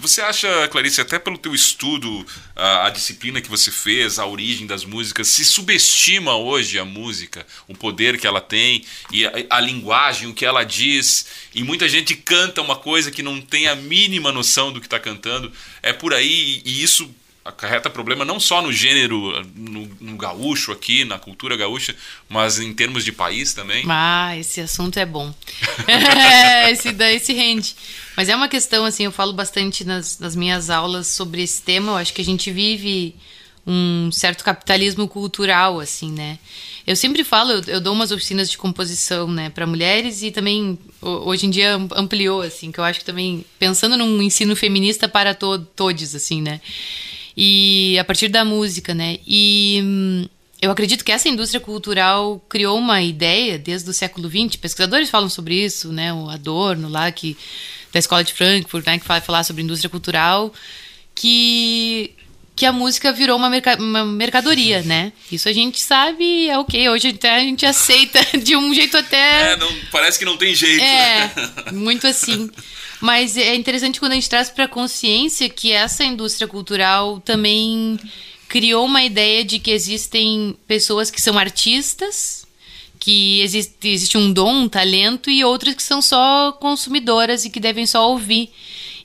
[0.00, 4.84] você acha, Clarice, até pelo teu estudo, a disciplina que você fez, a origem das
[4.84, 10.34] músicas, se subestima hoje a música, o poder que ela tem e a linguagem, o
[10.34, 14.72] que ela diz, e muita gente canta uma coisa que não tem a mínima noção
[14.72, 15.52] do que está cantando.
[15.82, 17.12] É por aí e isso
[17.48, 21.94] acarreta problema não só no gênero, no, no gaúcho aqui, na cultura gaúcha,
[22.28, 23.84] mas em termos de país também.
[23.88, 25.34] Ah, esse assunto é bom.
[26.70, 27.74] esse daí se rende.
[28.16, 31.92] Mas é uma questão, assim, eu falo bastante nas, nas minhas aulas sobre esse tema.
[31.92, 33.14] Eu acho que a gente vive
[33.66, 36.38] um certo capitalismo cultural, assim, né?
[36.86, 40.78] Eu sempre falo, eu, eu dou umas oficinas de composição, né, para mulheres e também
[41.02, 44.56] ho- hoje em dia am- ampliou, assim, que eu acho que também pensando num ensino
[44.56, 46.62] feminista para to todos, assim, né?
[47.40, 49.18] E a partir da música, né?
[49.24, 50.28] E hum,
[50.60, 54.56] eu acredito que essa indústria cultural criou uma ideia desde o século XX.
[54.56, 56.12] Pesquisadores falam sobre isso, né?
[56.12, 57.36] O Adorno lá que
[57.92, 58.98] da escola de Frankfurt, né?
[58.98, 60.52] Que vai falar sobre indústria cultural,
[61.14, 62.12] que
[62.56, 65.12] que a música virou uma, merca- uma mercadoria, né?
[65.30, 66.88] Isso a gente sabe, é ok.
[66.88, 70.52] Hoje até a gente aceita de um jeito até É, não, parece que não tem
[70.56, 70.82] jeito.
[70.82, 71.30] é,
[71.72, 72.50] muito assim.
[73.00, 77.98] Mas é interessante quando a gente traz para consciência que essa indústria cultural também
[78.48, 82.46] criou uma ideia de que existem pessoas que são artistas,
[82.98, 87.60] que existe, existe um dom, um talento, e outras que são só consumidoras e que
[87.60, 88.50] devem só ouvir.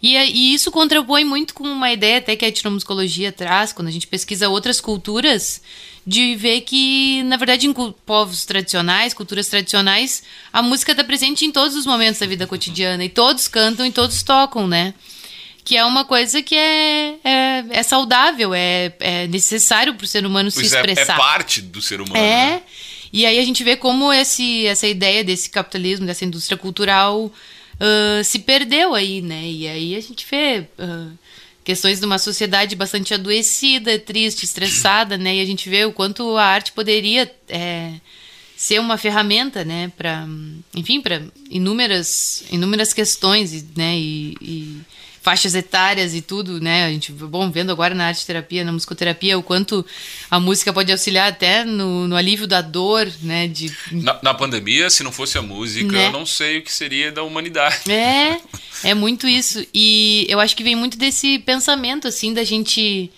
[0.01, 3.87] E, é- e isso contrapõe muito com uma ideia até que a etnomusicologia traz, quando
[3.89, 5.61] a gente pesquisa outras culturas,
[6.05, 11.51] de ver que, na verdade, em povos tradicionais, culturas tradicionais, a música está presente em
[11.51, 13.03] todos os momentos da vida cotidiana.
[13.05, 14.93] E todos cantam e todos tocam, né?
[15.63, 20.25] Que é uma coisa que é, é, é saudável, é, é necessário para o ser
[20.25, 21.17] humano se Pois é, é expressar.
[21.17, 22.17] parte do ser humano.
[22.17, 22.47] É.
[22.47, 22.61] né?
[23.13, 27.31] E aí a gente vê como esse, essa ideia desse capitalismo, dessa indústria cultural
[27.79, 29.43] ah, se perdeu aí, né?
[29.43, 31.09] E aí a gente vê ah,
[31.63, 35.35] questões de uma sociedade bastante adoecida, triste, estressada, né?
[35.35, 37.93] E a gente vê o quanto a arte poderia é,
[38.55, 39.91] ser uma ferramenta, né?
[39.97, 40.27] Para,
[40.75, 43.97] enfim, para inúmeras, inúmeras questões, né?
[43.97, 44.81] E, e
[45.23, 46.85] faixas etárias e tudo, né?
[46.85, 49.83] A gente, bom, vendo agora na arte terapia, na musicoterapia, o quanto
[50.29, 53.47] a música pode auxiliar até no, no alívio da dor, né?
[53.47, 56.07] De, Na, na pandemia, se não fosse a música, Né?
[56.07, 57.89] eu não sei o que seria da humanidade.
[57.89, 58.37] É,
[58.83, 59.65] é muito isso.
[59.73, 63.09] E eu acho que vem muito desse pensamento, assim, da gente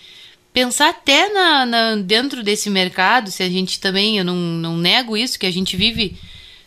[0.53, 5.17] pensar até na, na- dentro desse mercado, se a gente também, eu não, não nego
[5.17, 6.15] isso, que a gente vive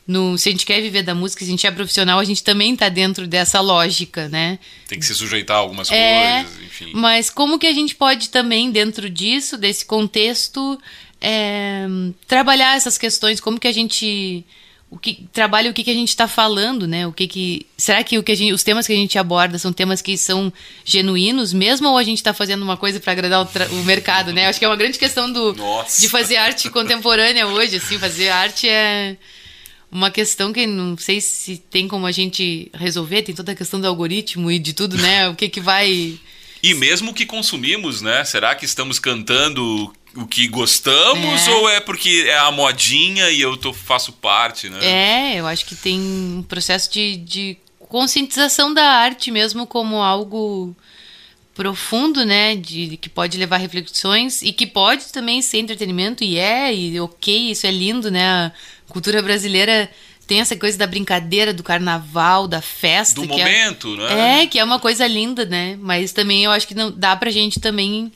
[0.09, 0.37] no.
[0.39, 2.75] Se a gente quer viver da música, se a gente é profissional, a gente também
[2.75, 4.59] tá dentro dessa lógica, né?
[4.89, 6.91] Tem que se sujeitar a algumas É, coisas, enfim.
[6.95, 10.81] Mas como que a gente pode também, dentro disso, desse contexto,
[11.21, 11.87] é,
[12.27, 13.39] trabalhar essas questões?
[13.39, 14.45] Como que a gente
[14.91, 17.07] o que trabalha o que, que a gente está falando, né?
[17.07, 19.71] O que que será que o que gente, os temas que a gente aborda são
[19.71, 20.51] temas que são
[20.83, 24.47] genuínos mesmo ou a gente está fazendo uma coisa para agradar o, o mercado, né?
[24.47, 26.01] Acho que é uma grande questão do Nossa.
[26.01, 29.19] de fazer arte contemporânea hoje, assim, fazer arte é
[29.91, 33.81] uma questão que não sei se tem como a gente resolver, tem toda a questão
[33.81, 35.29] do algoritmo e de tudo, né?
[35.29, 36.19] O que que vai
[36.63, 38.25] E mesmo o que consumimos, né?
[38.25, 41.51] Será que estamos cantando o que gostamos É.
[41.51, 44.79] ou é porque é a modinha e eu tô, faço parte, né?
[44.83, 50.75] É, eu acho que tem um processo de, de conscientização da arte mesmo como algo
[51.55, 52.57] profundo, né?
[52.57, 57.51] De, que pode levar reflexões e que pode também ser entretenimento, e é, e ok,
[57.51, 58.53] isso é lindo, né?
[58.89, 59.91] Cultura brasileira
[60.27, 63.21] tem essa coisa da brincadeira, do carnaval, da festa.
[63.21, 64.43] Do que é- momento, né?
[64.43, 65.79] É, que é uma coisa linda, né?
[65.81, 68.13] Mas também eu acho que não dá pra gente também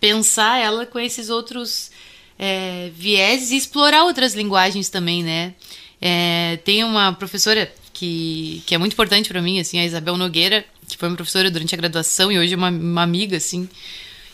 [0.00, 1.90] pensar ela com esses outros
[2.38, 5.54] é, vieses e explorar outras linguagens também, né?
[6.00, 10.64] É, tem uma professora que, que é muito importante pra mim, assim, a Isabel Nogueira,
[10.86, 13.66] que foi uma professora durante a graduação e hoje é uma, uma amiga, assim.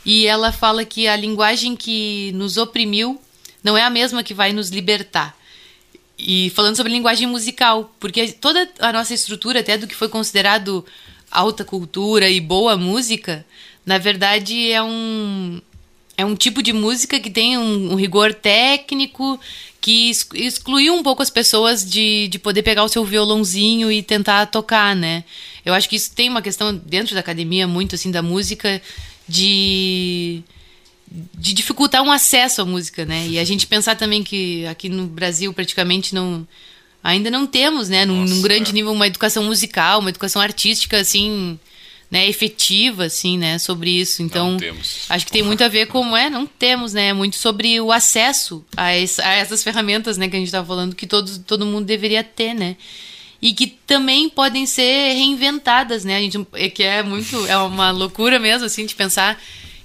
[0.04, 3.20] E ela fala que a linguagem que nos oprimiu
[3.62, 5.36] não é a mesma que vai nos libertar.
[6.24, 10.84] E falando sobre linguagem musical, porque toda a nossa estrutura, até do que foi considerado
[11.30, 13.44] alta cultura e boa música,
[13.84, 15.60] na verdade é um,
[16.16, 19.40] é um tipo de música que tem um, um rigor técnico
[19.80, 24.00] que ex- excluiu um pouco as pessoas de, de poder pegar o seu violãozinho e
[24.00, 25.24] tentar tocar, né?
[25.64, 28.80] Eu acho que isso tem uma questão dentro da academia muito assim da música
[29.28, 30.40] de
[31.34, 33.26] de dificultar um acesso à música, né?
[33.28, 36.46] E a gente pensar também que aqui no Brasil praticamente não
[37.04, 38.74] ainda não temos, né, num, Nossa, num grande é.
[38.74, 41.58] nível uma educação musical, uma educação artística assim,
[42.08, 44.22] né, efetiva assim, né, sobre isso.
[44.22, 45.00] Então, Não temos.
[45.08, 48.64] acho que tem muito a ver com é, não temos, né, muito sobre o acesso
[48.76, 51.84] a, esse- a essas ferramentas, né, que a gente estava falando que todos, todo mundo
[51.86, 52.76] deveria ter, né?
[53.44, 56.16] E que também podem ser reinventadas, né?
[56.16, 59.36] A gente é que é muito é uma loucura mesmo assim de pensar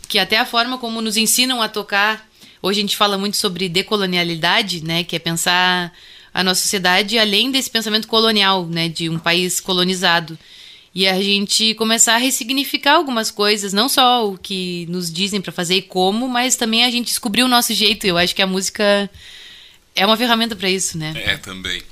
[0.08, 2.28] que até a forma como nos ensinam a tocar,
[2.62, 5.94] hoje a gente fala muito sobre decolonialidade, né, que é pensar
[6.34, 10.38] a nossa sociedade além desse pensamento colonial, né, de um país colonizado.
[10.94, 15.52] E a gente começar a ressignificar algumas coisas, não só o que nos dizem para
[15.52, 18.08] fazer e como, mas também a gente descobrir o nosso jeito.
[18.08, 19.08] Eu acho que a música
[19.96, 21.14] é uma ferramenta para isso, né?
[21.16, 21.84] É, também.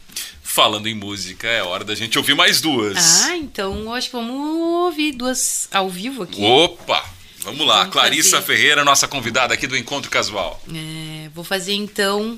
[0.41, 3.25] Falando em música, é hora da gente ouvir mais duas.
[3.25, 6.43] Ah, então acho que vamos ouvir duas ao vivo aqui.
[6.43, 7.14] Opa!
[7.45, 8.45] Vamos lá, Vamos Clarissa fazer.
[8.45, 10.61] Ferreira, nossa convidada aqui do Encontro Casual.
[10.73, 12.37] É, vou fazer então.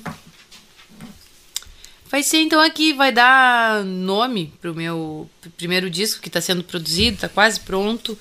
[2.10, 6.64] Vai ser então aqui, vai dar nome pro meu pr- primeiro disco que está sendo
[6.64, 8.18] produzido, tá quase pronto.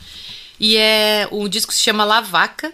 [0.60, 2.74] E é o disco se chama La Vaca.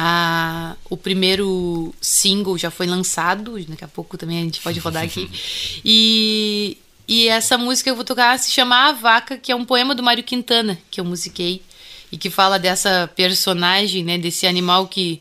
[0.00, 5.02] Ah, o primeiro single já foi lançado, daqui a pouco também a gente pode rodar
[5.04, 5.28] aqui.
[5.84, 9.94] E, e essa música eu vou tocar se chama A Vaca, que é um poema
[9.94, 11.62] do Mário Quintana, que eu musiquei,
[12.10, 15.20] e que fala dessa personagem, né, desse animal que,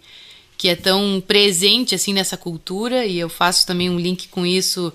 [0.58, 4.93] que é tão presente assim nessa cultura, e eu faço também um link com isso,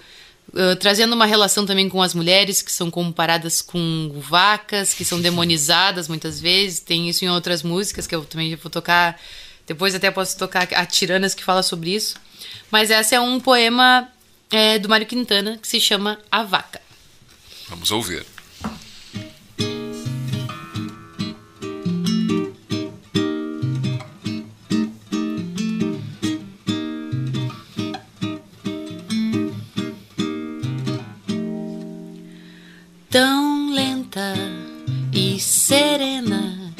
[0.48, 5.20] uh, trazendo uma relação também com as mulheres que são comparadas com vacas, que são
[5.20, 9.18] demonizadas muitas vezes, tem isso em outras músicas que eu também vou tocar
[9.66, 12.16] depois até posso tocar a Tiranas que fala sobre isso.
[12.70, 14.08] Mas essa é um poema
[14.50, 16.80] é, do Mário Quintana que se chama A Vaca.
[17.68, 18.26] Vamos ouvir.
[33.12, 34.34] Tão lenta
[35.12, 36.72] e serena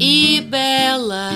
[0.00, 1.30] e bela,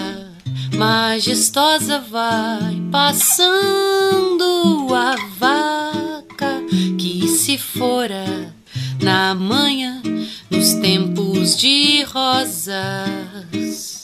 [0.76, 6.61] majestosa vai passando a vaca
[6.99, 8.53] que se fora
[9.01, 10.03] na manhã
[10.51, 14.03] nos tempos de rosas.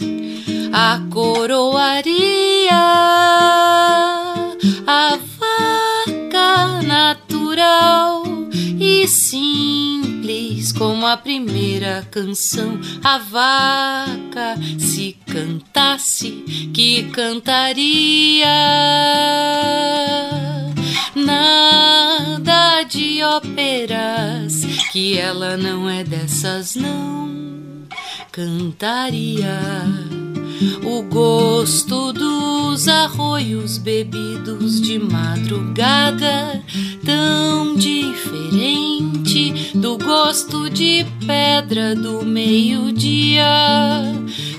[0.73, 2.79] A coroaria
[4.87, 8.23] a vaca natural
[8.79, 9.98] e simples
[10.79, 12.81] como a primeira canção.
[13.03, 16.31] A vaca, se cantasse,
[16.73, 18.47] que cantaria.
[21.17, 27.29] Nada de óperas, que ela não é dessas, não.
[28.31, 29.59] Cantaria
[30.85, 36.63] o gosto dos arroios bebidos de madrugada,
[37.05, 43.45] tão diferente do gosto de pedra do meio-dia.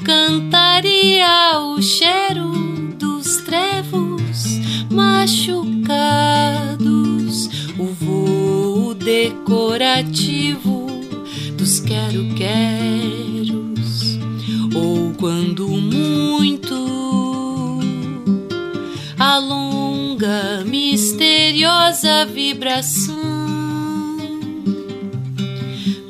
[0.04, 2.52] Cantaria o cheiro
[2.98, 5.90] dos trevos machucados,
[7.78, 10.88] o voo decorativo
[11.58, 13.69] dos quero-queros
[15.18, 16.76] quando muito
[19.18, 23.16] a longa misteriosa vibração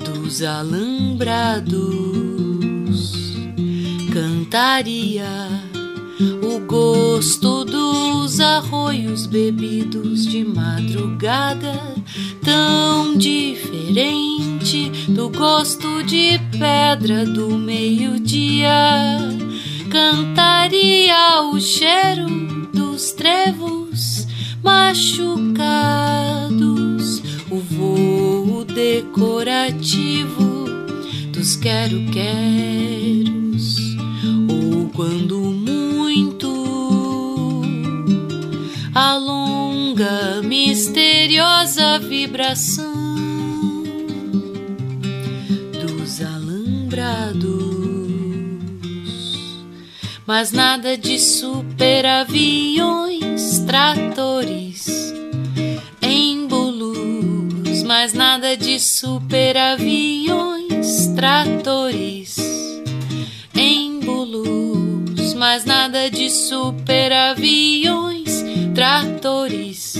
[0.03, 1.69] dos alambrados
[4.11, 5.68] cantaria
[6.19, 11.95] o gosto dos arroios bebidos de madrugada,
[12.43, 18.69] tão diferente do gosto de pedra do meio-dia.
[19.89, 22.27] Cantaria o cheiro
[22.73, 24.27] dos trevos
[24.61, 25.63] machucados,
[27.49, 30.65] o voo decorativo
[31.31, 33.77] dos quero-queros,
[34.49, 35.68] ou quando muito
[38.93, 42.93] a longa misteriosa vibração
[45.73, 47.49] dos alambrados.
[50.25, 55.13] Mas nada de super aviões, tratores,
[56.01, 57.83] embolus.
[57.83, 62.37] Mas nada de super aviões, tratores,
[63.55, 65.33] embolus.
[65.33, 67.98] Mas nada de super aviões,
[68.79, 69.93] tratores,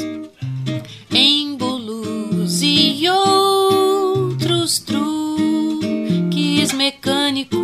[1.11, 7.59] embolus e outros truques mecânicos.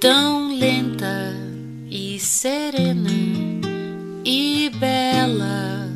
[0.00, 1.36] Tão lenta
[1.90, 3.10] e serena
[4.24, 5.86] e bela,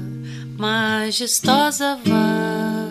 [0.59, 2.86] majestosa vai.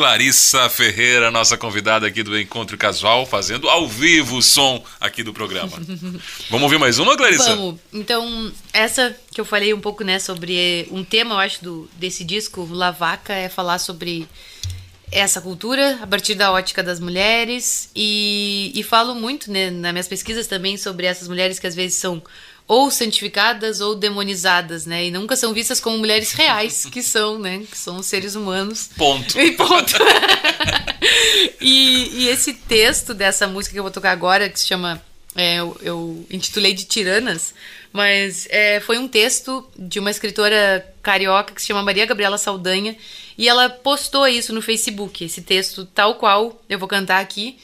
[0.00, 5.30] Clarissa Ferreira, nossa convidada aqui do Encontro Casual, fazendo ao vivo o som aqui do
[5.30, 5.72] programa.
[6.48, 7.54] Vamos ouvir mais uma, Clarissa?
[7.54, 7.78] Vamos.
[7.92, 12.24] Então, essa que eu falei um pouco, né, sobre um tema, eu acho, do, desse
[12.24, 14.26] disco, Lavaca, é falar sobre
[15.12, 20.08] essa cultura a partir da ótica das mulheres e, e falo muito, né, nas minhas
[20.08, 22.22] pesquisas também sobre essas mulheres que às vezes são
[22.70, 27.64] ou santificadas ou demonizadas, né, e nunca são vistas como mulheres reais, que são, né,
[27.68, 28.90] que são seres humanos.
[28.96, 29.40] Ponto.
[29.40, 29.92] E ponto.
[31.60, 35.02] e, e esse texto dessa música que eu vou tocar agora, que se chama.
[35.34, 37.52] é, eu, eu intitulei de Tiranas,
[37.92, 42.96] mas é, foi um texto de uma escritora carioca que se chama Maria Gabriela Saldanha.
[43.36, 47.58] E ela postou isso no Facebook, esse texto tal qual eu vou cantar aqui.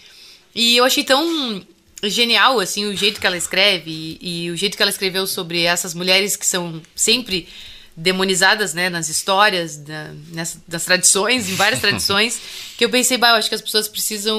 [0.52, 1.64] E eu achei tão
[2.04, 3.90] genial, assim, o jeito que ela escreve
[4.20, 7.48] e, e o jeito que ela escreveu sobre essas mulheres que são sempre
[7.96, 12.38] demonizadas, né, nas histórias, da, nessa, nas tradições, em várias tradições,
[12.76, 14.38] que eu pensei, bah, eu acho que as pessoas precisam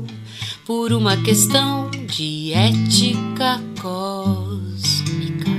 [0.66, 5.50] por uma questão de ética cósmica.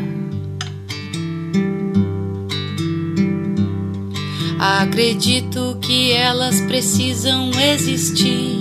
[4.60, 8.58] Acredito que elas precisam existir,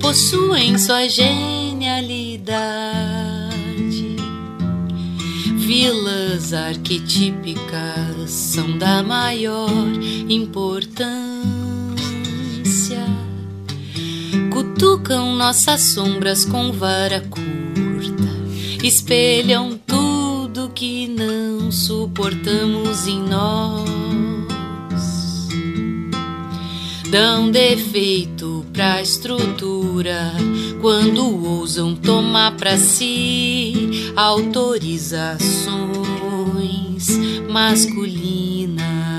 [0.00, 2.46] possuem sua genialidade.
[5.56, 9.86] Vilas arquetípicas são da maior
[10.28, 11.55] importância
[14.76, 18.28] cutucam nossas sombras com vara curta,
[18.84, 23.88] espelham tudo que não suportamos em nós.
[27.10, 30.34] Dão defeito pra estrutura
[30.82, 35.38] quando ousam tomar pra si autorizações
[37.48, 39.15] masculinas.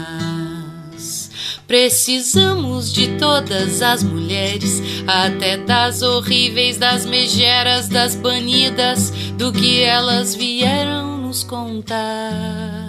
[1.68, 10.34] Precisamos de todas as mulheres, até das horríveis, das megeras, das banidas, do que elas
[10.34, 12.88] vieram nos contar.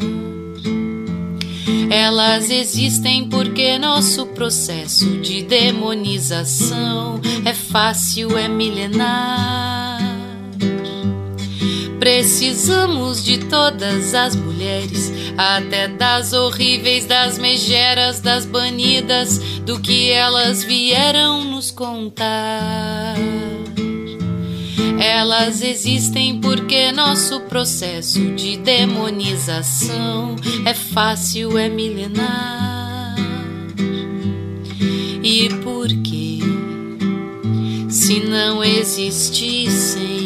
[1.90, 9.97] Elas existem porque nosso processo de demonização é fácil, é milenar.
[11.98, 20.62] Precisamos de todas as mulheres, até das horríveis, das megeras, das banidas, do que elas
[20.62, 23.16] vieram nos contar.
[25.00, 30.34] Elas existem porque nosso processo de demonização
[30.64, 33.16] é fácil, é milenar.
[35.22, 36.40] E por que,
[37.88, 40.17] se não existissem,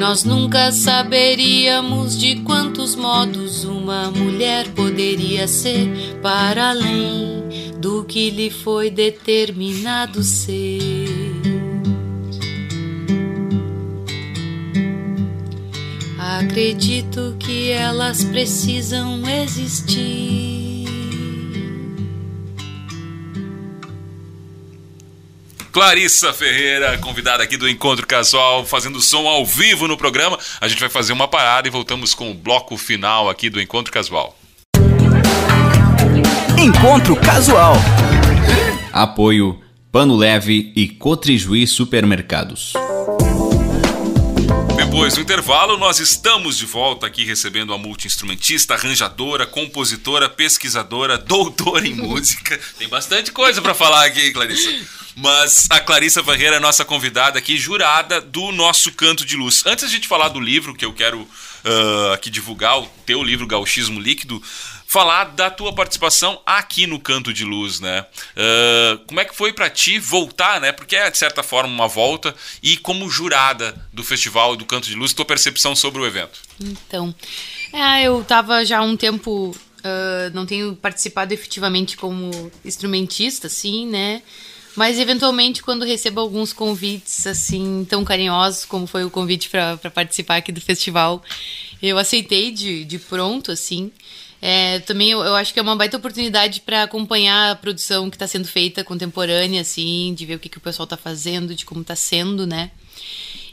[0.00, 5.90] nós nunca saberíamos de quantos modos uma mulher poderia ser
[6.22, 10.80] para além do que lhe foi determinado ser.
[16.18, 20.39] Acredito que elas precisam existir.
[25.72, 30.38] Clarissa Ferreira, convidada aqui do Encontro Casual, fazendo som ao vivo no programa.
[30.60, 33.92] A gente vai fazer uma parada e voltamos com o bloco final aqui do Encontro
[33.92, 34.36] Casual.
[36.58, 37.74] Encontro Casual.
[38.92, 39.60] Apoio
[39.92, 42.72] Pano Leve e Cotrijuí Supermercados.
[44.76, 51.86] Depois do intervalo, nós estamos de volta aqui recebendo a multi-instrumentista, arranjadora, compositora, pesquisadora, doutora
[51.86, 52.58] em música.
[52.76, 54.68] Tem bastante coisa para falar aqui, Clarissa.
[55.20, 59.62] Mas a Clarissa Ferreira é nossa convidada aqui, jurada do nosso Canto de Luz.
[59.66, 61.28] Antes a gente falar do livro, que eu quero
[61.62, 64.42] ah, aqui divulgar, o teu livro Gauchismo Líquido,
[64.86, 68.06] falar da tua participação aqui no Canto de Luz, né?
[68.34, 70.72] Ah, como é que foi para ti voltar, né?
[70.72, 72.34] Porque é, de certa forma, uma volta.
[72.62, 76.40] E como jurada do Festival do Canto de Luz, tua percepção sobre o evento.
[76.58, 77.14] Então,
[77.74, 79.54] é, eu tava já há um tempo,
[79.84, 84.22] ah, não tenho participado efetivamente como instrumentista, assim, né?
[84.76, 90.36] Mas eventualmente, quando recebo alguns convites assim tão carinhosos como foi o convite para participar
[90.36, 91.22] aqui do festival,
[91.82, 93.90] eu aceitei de, de pronto, assim.
[94.42, 98.16] É, também eu, eu acho que é uma baita oportunidade para acompanhar a produção que
[98.16, 101.66] está sendo feita contemporânea, assim, de ver o que, que o pessoal está fazendo, de
[101.66, 102.70] como está sendo, né?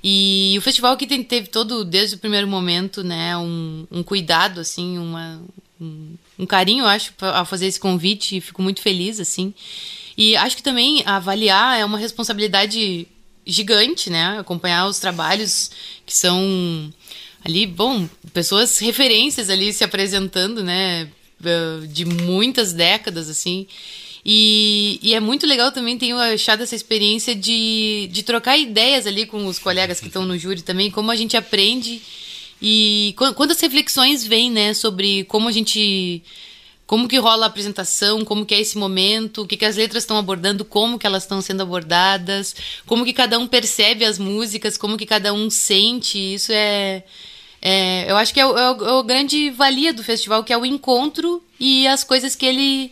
[0.04, 4.98] E o festival que teve todo, desde o primeiro momento, né, um, um cuidado, assim,
[4.98, 5.42] uma,
[5.82, 9.54] um, um carinho, eu acho, ao fazer esse convite, e fico muito feliz, assim.
[10.18, 13.08] E acho que também avaliar é uma responsabilidade
[13.46, 15.72] gigante, né, acompanhar os trabalhos
[16.06, 16.92] que são
[17.46, 21.08] ali, bom, pessoas referências ali se apresentando, né,
[21.46, 23.66] eh, de muitas décadas, assim.
[24.26, 29.26] E, e é muito legal também, tenho achado essa experiência de, de trocar ideias ali
[29.26, 32.02] com os colegas que estão no júri também, como a gente aprende
[32.62, 36.22] e qu- quantas reflexões vêm, né, sobre como a gente
[36.88, 40.04] como que rola a apresentação, como que é esse momento, o que, que as letras
[40.04, 44.78] estão abordando, como que elas estão sendo abordadas, como que cada um percebe as músicas,
[44.78, 47.04] como que cada um sente, isso é...
[47.62, 50.66] é- eu acho que é o, é é grande valia do festival, que é o
[50.66, 52.92] encontro e as coisas que ele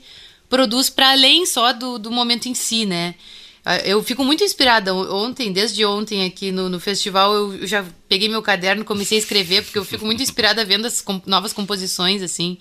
[0.50, 3.16] produz para além só do, do momento em si, né?
[3.64, 4.94] Ah, Eu fico muito inspirada.
[4.94, 9.64] Ontem, desde ontem aqui no, no festival, eu já peguei meu caderno, comecei a escrever,
[9.64, 12.58] porque eu fico muito inspirada vendo as com- novas composições, assim.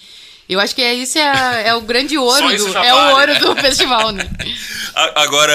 [0.49, 3.33] Eu acho que é, isso é, é o grande ouro, do, é o vale, ouro
[3.33, 3.39] né?
[3.41, 4.29] do festival, né?
[5.15, 5.55] Agora,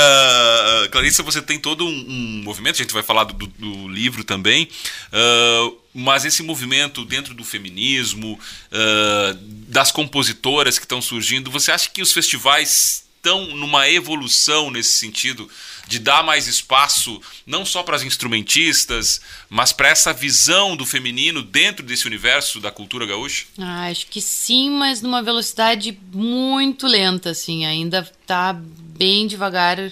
[0.92, 4.68] Clarissa, você tem todo um, um movimento, a gente vai falar do, do- livro também,
[5.14, 8.40] ah, mas esse movimento dentro do feminismo,
[8.72, 9.36] ah,
[9.68, 15.48] das compositoras que estão surgindo, você acha que os festivais estão numa evolução nesse sentido
[15.88, 21.42] de dar mais espaço não só para as instrumentistas, mas para essa visão do feminino
[21.42, 23.46] dentro desse universo da cultura gaúcha?
[23.58, 27.66] Ah, acho que sim, mas numa velocidade muito lenta, assim.
[27.66, 29.92] Ainda tá bem devagar.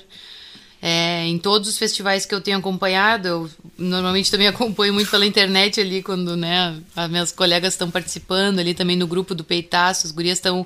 [0.80, 5.26] É, em todos os festivais que eu tenho acompanhado, eu normalmente também acompanho muito pela
[5.26, 10.06] internet ali, quando né, as minhas colegas estão participando ali também no grupo do Peitaço,
[10.06, 10.66] as gurias estão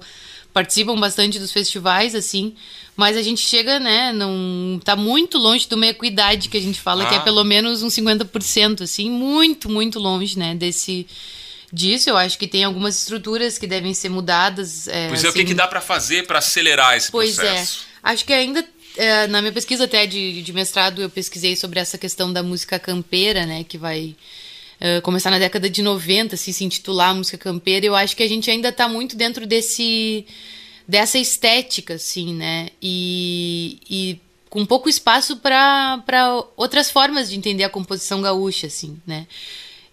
[0.54, 2.54] participam bastante dos festivais, assim,
[2.96, 6.80] mas a gente chega, né, não tá muito longe de uma equidade que a gente
[6.80, 7.22] fala, que é Ah.
[7.22, 11.08] pelo menos uns 50%, assim, muito, muito longe, né, desse
[11.72, 12.10] disso.
[12.10, 14.88] Eu acho que tem algumas estruturas que devem ser mudadas.
[14.90, 17.86] É, Pois é, o que, assim, que dá pra fazer pra acelerar esse Pois processo?
[18.04, 18.12] é.
[18.12, 18.66] Acho que ainda.
[18.98, 22.78] é, na minha pesquisa até de, de mestrado, eu pesquisei sobre essa questão da música
[22.78, 23.64] campeira, né?
[23.64, 24.14] Que vai
[24.84, 27.86] é, começar na década de 90, assim, se intitular música campeira.
[27.86, 30.26] Eu acho que a gente ainda tá muito dentro desse
[30.88, 32.70] dessa estética, assim, né?
[32.82, 34.20] E, e
[34.50, 39.28] com pouco espaço para outras formas de entender a composição gaúcha, assim, né?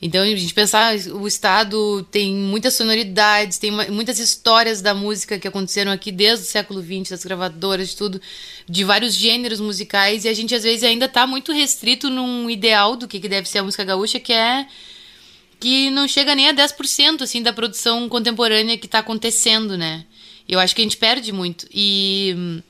[0.01, 5.49] Então, a gente pensar, o Estado tem muitas sonoridades, tem muitas histórias da música que
[5.49, 8.21] aconteceram aqui desde o século XX, das gravadoras, de tudo,
[8.69, 12.95] de vários gêneros musicais, e a gente às vezes ainda está muito restrito num ideal
[12.95, 14.67] do que, que deve ser a música gaúcha, que é
[15.61, 20.05] que não chega nem a 10% assim da produção contemporânea que está acontecendo, né?
[20.49, 21.67] Eu acho que a gente perde muito.
[21.73, 22.63] E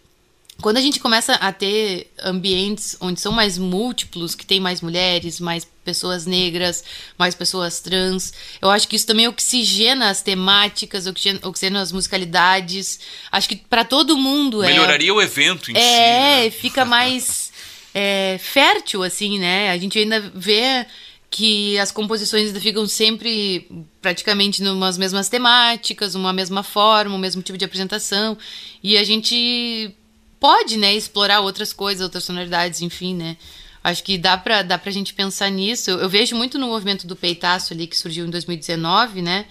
[0.61, 5.39] quando a gente começa a ter ambientes onde são mais múltiplos, que tem mais mulheres,
[5.39, 6.83] mais pessoas negras,
[7.17, 12.99] mais pessoas trans, eu acho que isso também oxigena as temáticas, oxigena, as musicalidades.
[13.31, 15.81] Acho que para todo mundo é Melhoraria o evento em si.
[15.81, 16.51] é, né?
[16.51, 17.53] fica mais
[17.95, 19.71] é, fértil, assim, né?
[19.71, 20.87] A gente ainda vê
[21.31, 23.69] que as composições ainda ficam sempre
[24.01, 28.37] praticamente numas mesmas temáticas, uma mesma forma, o mesmo tipo de apresentação.
[28.83, 29.95] E a gente
[30.41, 33.37] pode, né, explorar outras coisas, outras sonoridades, enfim, né?
[33.83, 35.91] Acho que dá pra, dá pra gente pensar nisso.
[35.91, 39.47] Eu, eu vejo muito no movimento do peitaço ali, que surgiu em 2019, né?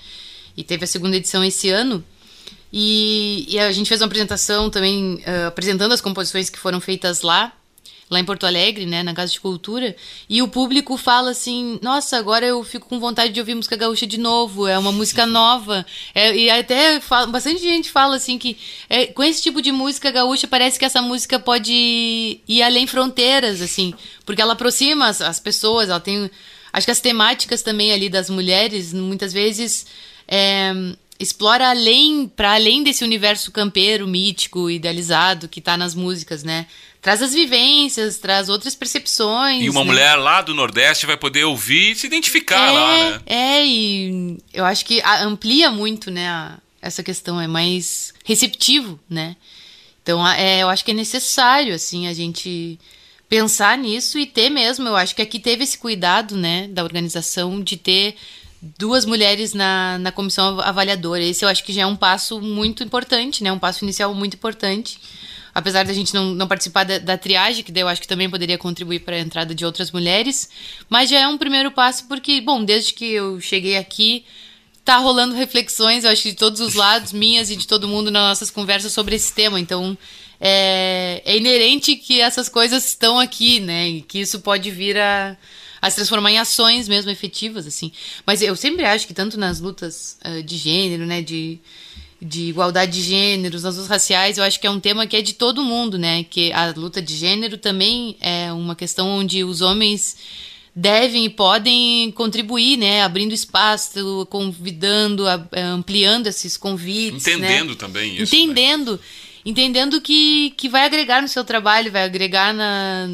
[0.55, 2.03] E teve a segunda edição esse ano.
[2.71, 7.21] E, e a gente fez uma apresentação também, eh, apresentando as composições que foram feitas
[7.21, 7.53] lá,
[8.10, 9.93] lá em Porto Alegre, né, na Casa de Cultura,
[10.30, 14.08] e o público fala assim, nossa, agora eu fico com vontade de ouvir música gaúcha
[14.08, 15.86] de novo, é uma música nova,
[16.16, 18.58] É, e até fala- bastante gente fala assim que
[18.89, 21.74] é, com esse tipo de música gaúcha parece que essa música pode
[22.47, 23.93] ir além fronteiras, assim,
[24.26, 26.32] porque ela aproxima as, as pessoas, ela tem,
[26.72, 29.86] acho que as temáticas também ali das mulheres, muitas vezes
[30.28, 30.72] é,
[31.20, 36.68] explora além para além desse universo campeiro, mítico, idealizado que tá nas músicas, né?
[37.02, 39.64] Traz as vivências, traz outras percepções.
[39.64, 39.86] E uma né?
[39.86, 43.22] mulher lá do Nordeste vai poder ouvir e se identificar lá, né?
[43.26, 49.36] É, e eu acho que amplia muito, né, a- essa questão, é mais receptivo, né?
[50.04, 52.80] Então, é, eu acho que é necessário, assim, a gente
[53.30, 57.62] pensar nisso e ter mesmo, eu acho que aqui teve esse cuidado, né, da organização
[57.62, 58.16] de ter
[58.62, 61.22] duas mulheres na, na comissão avaliadora.
[61.24, 64.36] Esse eu acho que já é um passo muito importante, né, um passo inicial muito
[64.36, 64.98] importante.
[65.58, 68.30] Apesar da gente não, não participar da, da triagem, que daí eu acho que também
[68.30, 70.47] poderia contribuir para a entrada de outras mulheres,
[70.88, 74.24] mas já é um primeiro passo porque, bom, desde que eu cheguei aqui,
[74.86, 78.12] tá rolando reflexões, eu acho que de todos os lados, minhas e de todo mundo
[78.12, 79.60] nas nossas conversas sobre esse tema.
[79.60, 79.97] Então,
[80.39, 83.89] é, é inerente que essas coisas estão aqui, né?
[83.89, 85.36] E que isso pode vir a,
[85.82, 87.91] a se transformar em ações mesmo efetivas, assim.
[88.28, 91.24] Mas eu sempre acho que tanto nas lutas ah, de gênero, né?
[91.24, 91.60] De,
[92.22, 95.22] de igualdade de gêneros, nas lutas raciais, eu acho que é um tema que é
[95.22, 96.24] de todo mundo, né?
[96.24, 100.18] Que a luta de gênero também é uma questão onde os homens
[100.76, 103.03] devem e podem contribuir, né?
[103.03, 107.26] Abrindo espaço, convidando, a- ampliando esses convites.
[107.26, 107.34] né?
[107.34, 108.36] Entendendo também isso.
[108.36, 108.41] né?
[108.41, 108.99] Entendendo.
[109.45, 113.07] Entendendo que, que vai agregar no seu trabalho, vai agregar na,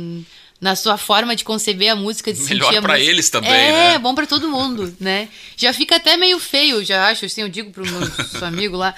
[0.64, 3.12] na sua forma de conceber a música, de Melhor sentir a pra música.
[3.12, 3.94] eles também, é, né?
[3.96, 5.28] É, bom pra todo mundo, né?
[5.58, 8.00] Já fica até meio feio, já acho, assim, eu digo pro meu
[8.48, 8.96] amigo lá.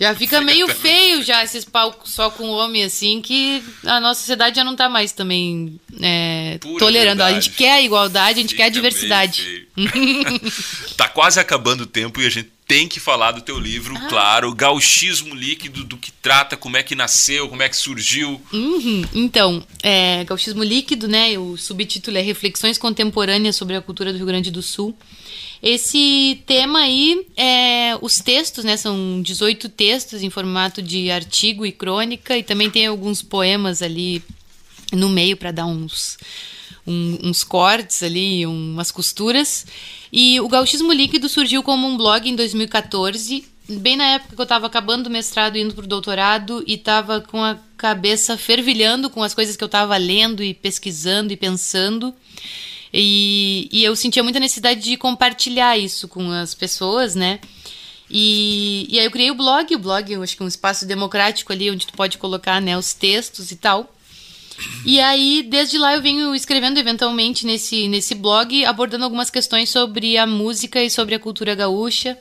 [0.00, 4.56] Já fica meio feio já esses palcos só com homem, assim, que a nossa sociedade
[4.56, 7.22] já não tá mais também é, tolerando.
[7.22, 7.44] A verdade.
[7.44, 9.68] gente quer a igualdade, a gente quer a Fica diversidade.
[10.96, 14.08] tá quase acabando o tempo e a gente tem que falar do teu livro, Ah.
[14.08, 18.40] claro, Gauchismo Líquido, do que trata, como é que nasceu, como é que surgiu.
[18.50, 19.04] Uhum.
[19.12, 21.38] Então, é, Gauchismo Líquido, né?
[21.38, 24.96] O subtítulo é Reflexões Contemporâneas sobre a Cultura do Rio Grande do Sul.
[25.62, 28.78] Esse tema aí, é, os textos, né?
[28.78, 34.22] São 18 textos em formato de artigo e crônica, e também tem alguns poemas ali
[34.90, 36.16] no meio para dar uns,
[36.86, 39.66] um- uns cortes ali, umas costuras.
[40.12, 44.44] E o Gauchismo Líquido surgiu como um blog em 2014, bem na época que eu
[44.44, 49.34] estava acabando o mestrado, indo pro doutorado, e estava com a cabeça fervilhando com as
[49.34, 52.14] coisas que eu estava lendo e pesquisando e pensando.
[52.92, 57.40] E, e eu sentia muita necessidade de compartilhar isso com as pessoas, né?
[58.10, 60.84] E, e aí eu criei o blog, o blog eu acho que é um espaço
[60.84, 63.90] democrático ali onde tu pode colocar né, os textos e tal.
[64.84, 70.18] E aí, desde lá, eu venho escrevendo eventualmente nesse, nesse blog, abordando algumas questões sobre
[70.18, 72.18] a música e sobre a cultura gaúcha.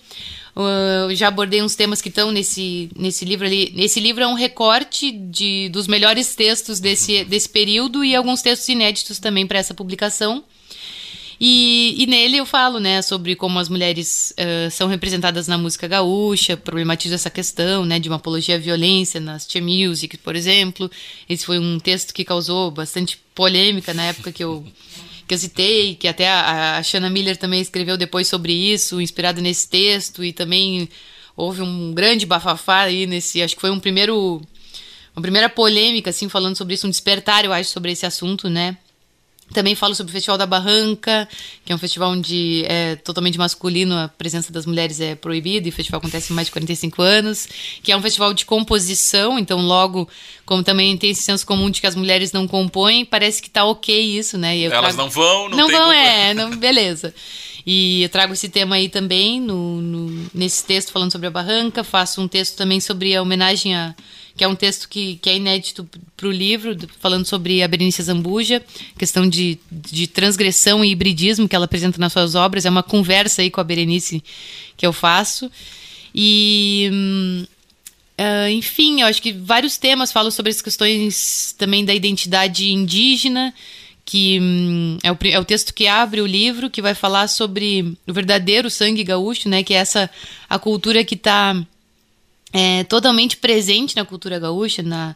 [0.55, 3.73] Uh, já abordei uns temas que estão nesse, nesse livro ali.
[3.77, 8.67] Esse livro é um recorte de, dos melhores textos desse, desse período e alguns textos
[8.67, 10.43] inéditos também para essa publicação.
[11.43, 15.87] E, e nele eu falo, né, sobre como as mulheres eh, são representadas na música
[15.87, 20.89] gaúcha, problematizo essa questão, né, de uma apologia à violência nas Tia Music, por exemplo.
[21.27, 24.63] Esse foi um texto que causou bastante polêmica na época que eu
[25.27, 29.41] que eu citei, que até a, a Shanna Miller também escreveu depois sobre isso, inspirado
[29.41, 30.89] nesse texto, e também
[31.35, 34.41] houve um grande bafafá aí nesse, acho que foi um primeiro
[35.15, 38.77] uma primeira polêmica assim falando sobre isso, um despertar, eu acho, sobre esse assunto, né?
[39.53, 41.27] Também falo sobre o Festival da Barranca,
[41.65, 45.69] que é um festival onde é totalmente masculino, a presença das mulheres é proibida, e
[45.69, 47.47] o festival acontece há mais de 45 anos,
[47.83, 50.07] que é um festival de composição, então logo,
[50.45, 53.65] como também tem esse senso comum de que as mulheres não compõem, parece que tá
[53.65, 54.57] ok isso, né?
[54.57, 57.13] Elas trago- não vão, não, não vão, como- é, não, beleza.
[57.65, 61.83] E eu trago esse tema aí também no, no- nesse texto falando sobre a barranca.
[61.83, 63.93] Faço um texto também sobre a homenagem a.
[64.41, 65.87] que é um texto que, que é inédito
[66.17, 68.59] para o livro, do- falando sobre a Berenice Zambuja,
[68.97, 72.65] questão de, de transgressão e hibridismo que ela apresenta nas suas obras.
[72.65, 74.23] É uma conversa aí com a Berenice
[74.75, 75.51] que eu faço.
[76.15, 76.89] E.
[76.91, 77.45] hum,
[78.17, 83.53] ah, enfim, eu acho que vários temas falam sobre as questões também da identidade indígena,
[84.03, 87.95] que hum, é, o, é o texto que abre o livro, que vai falar sobre
[88.07, 89.61] o verdadeiro sangue gaúcho, né?
[89.61, 90.09] Que é essa
[90.49, 91.55] a cultura que está
[92.51, 95.15] é, totalmente presente na cultura gaúcha, na,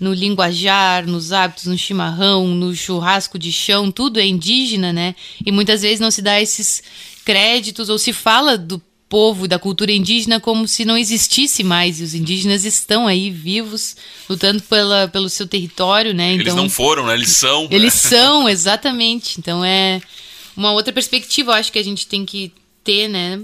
[0.00, 5.14] no linguajar, nos hábitos, no chimarrão, no churrasco de chão, tudo é indígena, né?
[5.44, 6.82] E muitas vezes não se dá esses
[7.24, 12.00] créditos ou se fala do povo, da cultura indígena como se não existisse mais.
[12.00, 13.94] E os indígenas estão aí vivos,
[14.28, 16.32] lutando pela, pelo seu território, né?
[16.32, 17.12] Eles então, não foram, né?
[17.12, 17.68] Eles são.
[17.70, 18.00] eles né?
[18.10, 19.38] são, exatamente.
[19.38, 20.00] Então é
[20.56, 22.52] uma outra perspectiva, eu acho que a gente tem que
[22.82, 23.40] ter, né?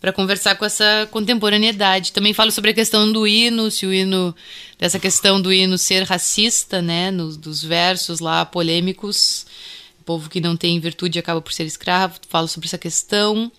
[0.00, 2.12] Para conversar com essa contemporaneidade.
[2.12, 4.34] Também falo sobre a questão do hino, se o hino,
[4.78, 7.10] dessa questão do hino ser racista, né?
[7.10, 9.44] Nos, dos versos lá polêmicos.
[10.00, 12.20] O povo que não tem virtude acaba por ser escravo.
[12.28, 13.50] Falo sobre essa questão.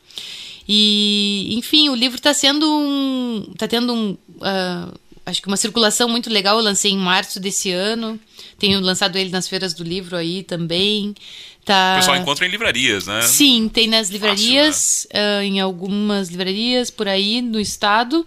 [0.67, 3.49] E, enfim, o livro está sendo um.
[3.51, 4.17] está tendo um.
[4.41, 4.93] ah,
[5.29, 6.57] acho que uma circulação muito legal.
[6.57, 8.19] Eu lancei em março desse ano.
[8.57, 11.15] Tenho lançado ele nas feiras do livro aí também.
[11.69, 11.93] Tá...
[11.93, 13.21] O pessoal encontra em livrarias, né?
[13.21, 18.25] Sim, tem nas Fácil, livrarias, ah, em algumas livrarias por aí no estado.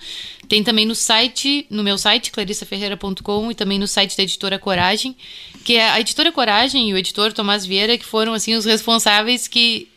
[0.49, 5.17] Tem também no site, no meu site, clarissaferreira.com, e também no site da editora Coragem,
[5.65, 9.49] que é a editora Coragem e o editor Tomás Vieira, que foram assim os responsáveis
[9.49, 9.89] que.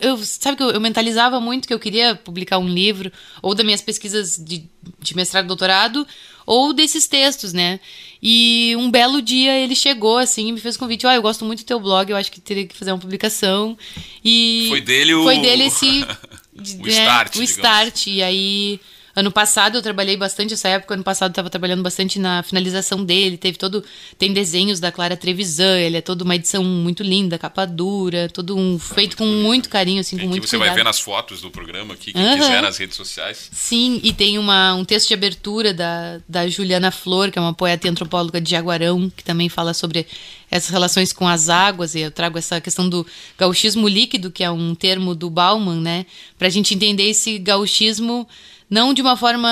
[0.00, 3.10] Eu, sabe que eu, eu mentalizava muito que eu queria publicar um livro,
[3.40, 4.64] ou das minhas pesquisas de,
[5.00, 6.06] de mestrado e doutorado,
[6.44, 7.80] ou desses textos, né?
[8.22, 11.44] E um belo dia ele chegou assim e me fez o convite: Ó, eu gosto
[11.46, 13.78] muito do teu blog, eu acho que teria que fazer uma publicação.
[14.22, 16.04] E Foi dele o- Foi dele esse.
[16.60, 17.50] O start, O digamos.
[17.50, 18.06] start.
[18.08, 18.80] E aí,
[19.20, 23.04] ano passado eu trabalhei bastante, essa época, ano passado eu tava trabalhando bastante na finalização
[23.04, 23.36] dele.
[23.36, 23.84] Teve todo.
[24.18, 28.56] Tem desenhos da Clara Trevisan, ele é toda uma edição muito linda, capa dura, todo
[28.56, 28.78] um.
[28.78, 30.68] feito com muito carinho, assim, com Que muito você cuidado.
[30.74, 32.36] vai ver nas fotos do programa aqui, quem Aham.
[32.38, 33.48] quiser nas redes sociais.
[33.52, 37.54] Sim, e tem uma, um texto de abertura da, da Juliana Flor, que é uma
[37.54, 40.06] poeta e antropóloga de Jaguarão, que também fala sobre
[40.50, 43.06] essas relações com as águas, e eu trago essa questão do
[43.38, 46.06] gauchismo líquido, que é um termo do Bauman, né?
[46.36, 48.26] Pra gente entender esse gauchismo
[48.70, 49.50] não de uma forma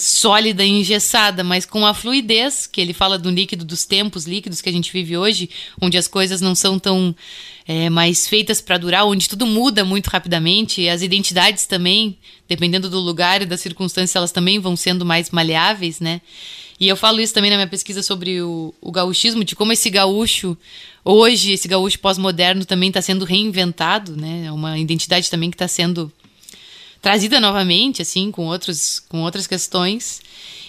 [0.00, 4.62] sólida e engessada, mas com a fluidez, que ele fala do líquido, dos tempos líquidos
[4.62, 7.14] que a gente vive hoje, onde as coisas não são tão
[7.68, 12.16] é, mais feitas para durar, onde tudo muda muito rapidamente, as identidades também,
[12.48, 16.22] dependendo do lugar e da circunstância, elas também vão sendo mais maleáveis, né?
[16.78, 19.88] E eu falo isso também na minha pesquisa sobre o, o gauchismo, de como esse
[19.90, 20.56] gaúcho,
[21.04, 24.44] hoje, esse gaúcho pós-moderno também está sendo reinventado, né?
[24.46, 26.12] É uma identidade também que está sendo
[27.02, 30.20] trazida novamente, assim, com, outros, com outras questões.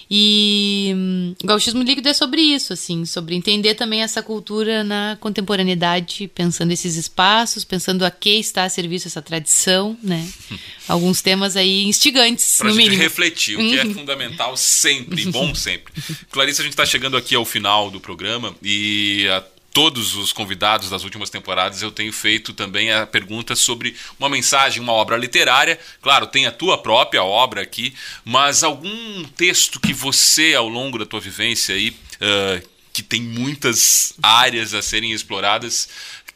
[0.10, 5.18] E hum, o gauchismo líquido é sobre isso, assim, sobre entender também essa cultura na
[5.20, 10.26] contemporaneidade, pensando esses espaços, pensando a que está a serviço essa tradição, né?
[10.88, 13.02] Alguns temas aí instigantes, Pra no gente mínimo.
[13.04, 13.94] refletir, o que é Uhum.
[13.96, 15.92] fundamental sempre, bom sempre.
[16.32, 19.44] Clarice, a gente está chegando aqui ao final do programa e a
[19.78, 24.82] todos os convidados das últimas temporadas eu tenho feito também a pergunta sobre uma mensagem,
[24.82, 25.80] uma obra literária.
[26.02, 27.94] Claro, tem a tua própria obra aqui,
[28.26, 32.60] mas algum texto que você, ao longo da tua vivência aí, ah,
[32.92, 35.88] que tem muitas áreas a serem exploradas,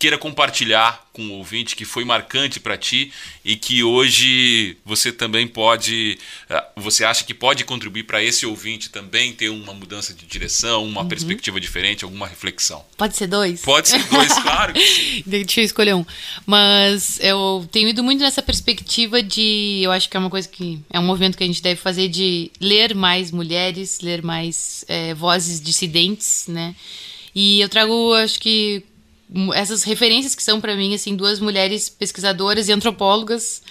[0.01, 3.13] queira compartilhar com o ouvinte que foi marcante para ti
[3.45, 6.17] e que hoje você também pode,
[6.49, 10.83] ah, você acha que pode contribuir para esse ouvinte também ter uma mudança de direção,
[10.85, 12.83] uma perspectiva diferente, alguma reflexão.
[12.97, 13.61] Pode ser dois?
[13.61, 14.73] Pode ser dois, claro.
[14.73, 15.23] que sim.
[15.23, 16.03] Deixa eu escolher um.
[16.47, 19.81] Mas eu tenho ido muito nessa perspectiva de.
[19.83, 20.79] Eu acho que é uma coisa que.
[20.89, 25.13] É um movimento que a gente deve fazer de ler mais mulheres, ler mais é,
[25.13, 26.75] vozes dissidentes, né?
[27.35, 28.83] E eu trago, acho que.
[29.53, 33.61] Essas referências que são pra mim assim duas mulheres pesquisadoras e antropólogas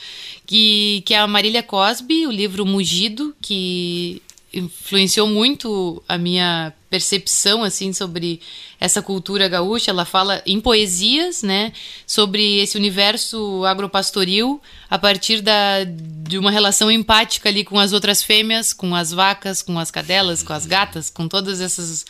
[0.46, 7.62] que que é a Marília Cosby, o livro Mugido, que influenciou muito a minha percepção
[7.62, 8.40] assim sobre
[8.80, 9.90] essa cultura gaúcha.
[9.90, 11.72] Ela fala em poesias, né,
[12.06, 18.22] sobre esse universo agropastoril a partir da, de uma relação empática ali com as outras
[18.22, 22.04] fêmeas, com as vacas, com as cadelas, com as gatas, com todas essas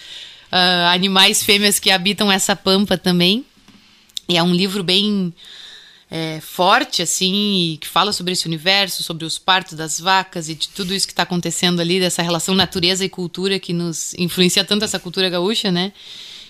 [0.51, 3.44] ah, animais fêmeas que habitam essa pampa também.
[4.28, 5.34] E é um livro bem
[6.11, 10.68] é, forte, assim, que fala sobre esse universo, sobre os partos das vacas e de
[10.68, 14.84] tudo isso que está acontecendo ali, dessa relação natureza e cultura que nos influencia tanto
[14.84, 15.92] essa cultura gaúcha, né?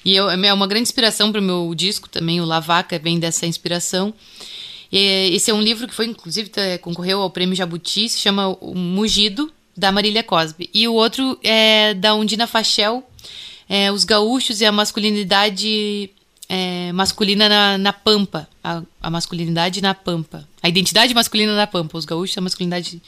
[0.02, 3.18] E eu, é uma grande inspiração para o meu disco também, o La Vaca vem
[3.18, 4.14] dessa inspiração.
[4.90, 8.48] E esse é um livro que foi, inclusive, tá- concorreu ao Prêmio Jabuti, se chama
[8.60, 10.68] O Mugido, da Marília Cosby.
[10.74, 13.06] E o outro é da Undina Fachel,
[13.70, 16.10] é, Os Gaúchos e a Masculinidade
[16.48, 18.48] é, Masculina na, na Pampa.
[18.62, 20.46] A, a masculinidade na Pampa.
[20.60, 21.96] A identidade masculina na Pampa.
[21.96, 23.00] Os gaúchos, a masculinidade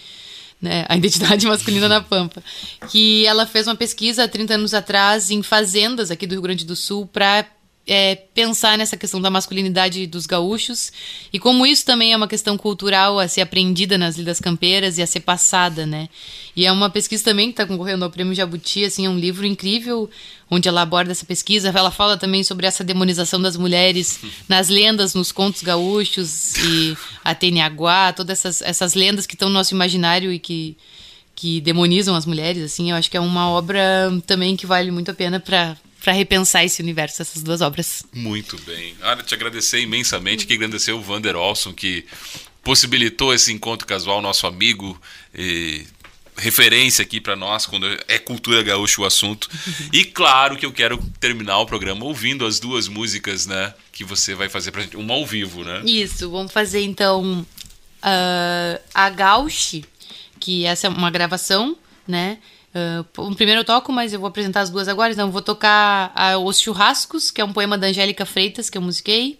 [0.61, 2.41] né, a identidade masculina na Pampa.
[2.89, 6.65] Que ela fez uma pesquisa há 30 anos atrás em fazendas aqui do Rio Grande
[6.65, 7.45] do Sul para
[8.33, 10.93] pensar nessa questão da masculinidade dos gaúchos
[11.33, 15.03] e como isso também é uma questão cultural a ser aprendida nas lidas campeiras e
[15.03, 16.09] a ser passada, né?
[16.55, 19.45] E é uma pesquisa também que está concorrendo ao Prêmio Jabuti, assim, é um livro
[19.45, 20.09] incrível
[20.49, 21.72] onde ela aborda essa pesquisa.
[21.74, 27.35] Ela fala também sobre essa demonização das mulheres nas lendas, nos contos gaúchos e a
[27.35, 30.76] Teniaguá, todas essas, essas lendas que estão no nosso imaginário e que
[31.35, 33.83] que demonizam as mulheres, assim, eu acho que é uma obra
[34.26, 38.05] também que vale muito a pena para para repensar esse universo, essas duas obras.
[38.12, 38.94] Muito bem.
[39.03, 42.05] Olha, te agradecer imensamente, que agradecer o Vander Olson, que
[42.62, 45.00] possibilitou esse encontro casual, nosso amigo,
[45.34, 45.86] e
[46.36, 49.48] referência aqui para nós quando é cultura gaúcha o assunto.
[49.92, 54.34] E claro que eu quero terminar o programa ouvindo as duas músicas, né, que você
[54.34, 55.82] vai fazer pra gente, uma ao vivo, né?
[55.84, 57.46] Isso, vamos fazer então
[58.03, 59.84] uh, a Gauche,
[60.40, 61.76] que essa é uma gravação,
[62.09, 62.38] né?
[62.75, 65.12] Uh, primeiro eu toco, mas eu vou apresentar as duas agora.
[65.12, 68.79] Então, eu vou tocar a Os Churrascos, que é um poema da Angélica Freitas, que
[68.79, 69.39] eu musiquei,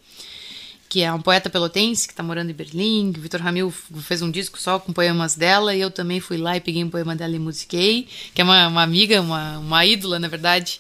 [0.89, 3.11] que é um poeta pelotense que está morando em Berlim.
[3.13, 6.61] Vitor Ramil fez um disco só com poemas dela, e eu também fui lá e
[6.61, 10.29] peguei um poema dela e musiquei, que é uma, uma amiga, uma, uma ídola, na
[10.29, 10.79] verdade.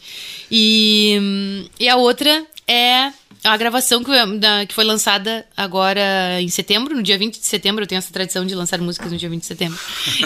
[0.50, 3.12] E, e a outra é
[3.44, 7.82] a gravação que, da, que foi lançada agora em setembro, no dia 20 de setembro.
[7.82, 9.78] Eu tenho essa tradição de lançar músicas no dia 20 de setembro.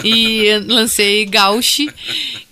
[0.03, 1.89] E lancei Gauche,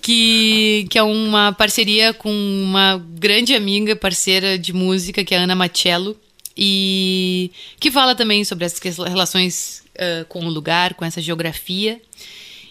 [0.01, 5.43] que, que é uma parceria com uma grande amiga, parceira de música, que é a
[5.43, 6.17] Ana Machello.
[6.57, 12.01] E que fala também sobre as relações uh, com o lugar, com essa geografia.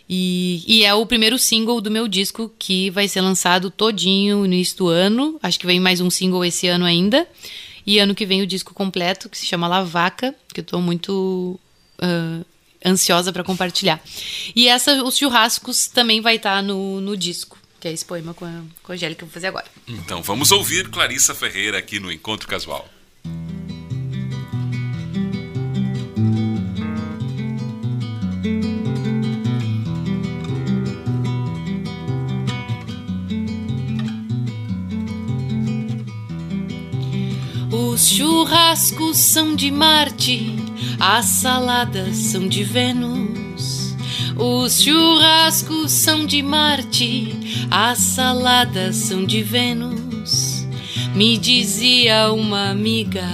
[0.09, 4.47] E, e, é o primeiro single do meu disco que vai ser lançado todinho no
[4.47, 5.39] início do ano.
[5.43, 7.27] Acho que vem mais um single esse ano ainda.
[7.87, 11.59] E ano que vem o disco completo, que se chama Lavaca, que eu tô muito
[12.03, 12.45] uh,
[12.85, 14.01] ansiosa para compartilhar.
[14.55, 18.35] E essa, os churrascos também vai estar tá no, no disco, que é esse poema
[18.35, 19.67] com a, com a Angélica que eu vou fazer agora.
[19.89, 22.89] Então vamos ouvir Clarissa Ferreira aqui no Encontro Casual.
[37.95, 40.57] Os churrascos são de Marte,
[40.99, 43.95] as saladas são de Vênus.
[44.37, 50.67] Os churrascos são de Marte, as saladas são de Vênus.
[51.15, 53.29] Me dizia uma amiga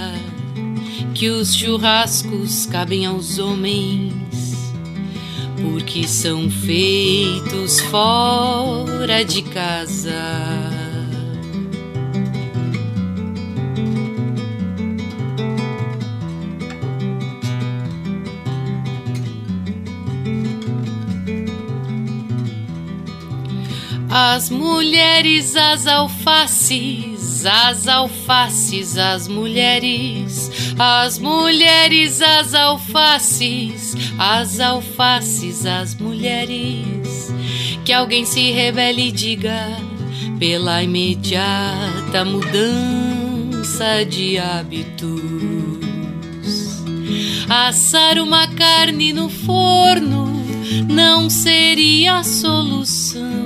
[1.15, 4.13] que os churrascos cabem aos homens,
[5.59, 10.80] porque são feitos fora de casa.
[24.13, 35.95] As mulheres, as alfaces, as alfaces, as mulheres, as mulheres, as alfaces, as alfaces, as
[35.95, 37.33] mulheres.
[37.85, 39.77] Que alguém se rebele e diga
[40.37, 45.21] pela imediata mudança de hábitos.
[47.47, 50.29] Assar uma carne no forno
[50.89, 53.40] não seria a solução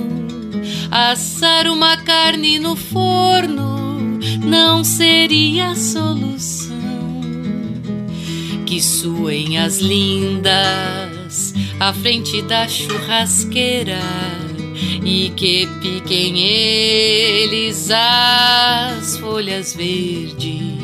[0.90, 6.76] assar uma carne no forno não seria a solução.
[8.64, 14.00] Que suem as lindas à frente da churrasqueira
[15.04, 20.75] e que piquem eles as folhas verdes.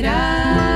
[0.00, 0.69] Admirar.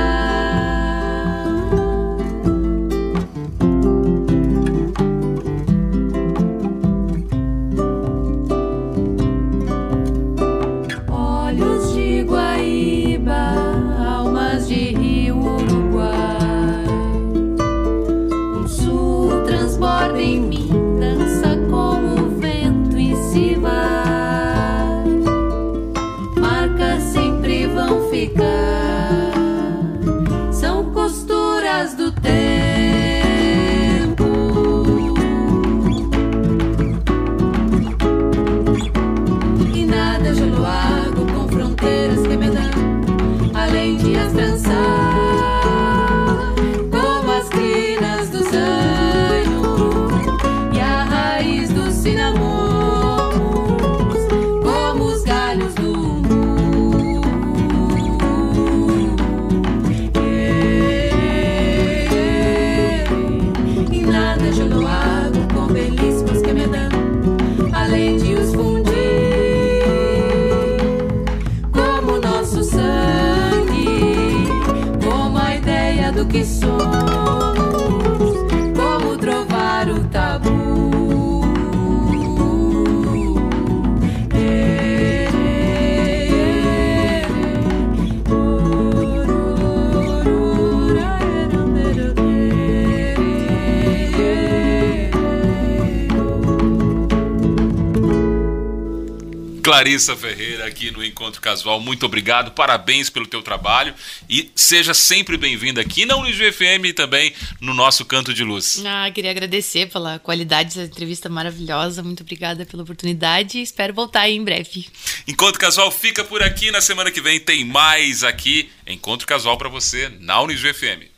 [99.75, 101.81] Clarissa Ferreira, aqui no Encontro Casual.
[101.81, 103.93] Muito obrigado, parabéns pelo teu trabalho
[104.29, 108.81] e seja sempre bem-vinda aqui na Unijuí FM e também no nosso Canto de Luz.
[108.85, 112.01] Ah, queria agradecer pela qualidade dessa entrevista maravilhosa.
[112.01, 114.87] Muito obrigada pela oportunidade e espero voltar aí em breve.
[115.27, 116.71] Encontro Casual fica por aqui.
[116.71, 118.69] Na semana que vem tem mais aqui.
[118.87, 121.14] Encontro Casual para você na Unijuí FM.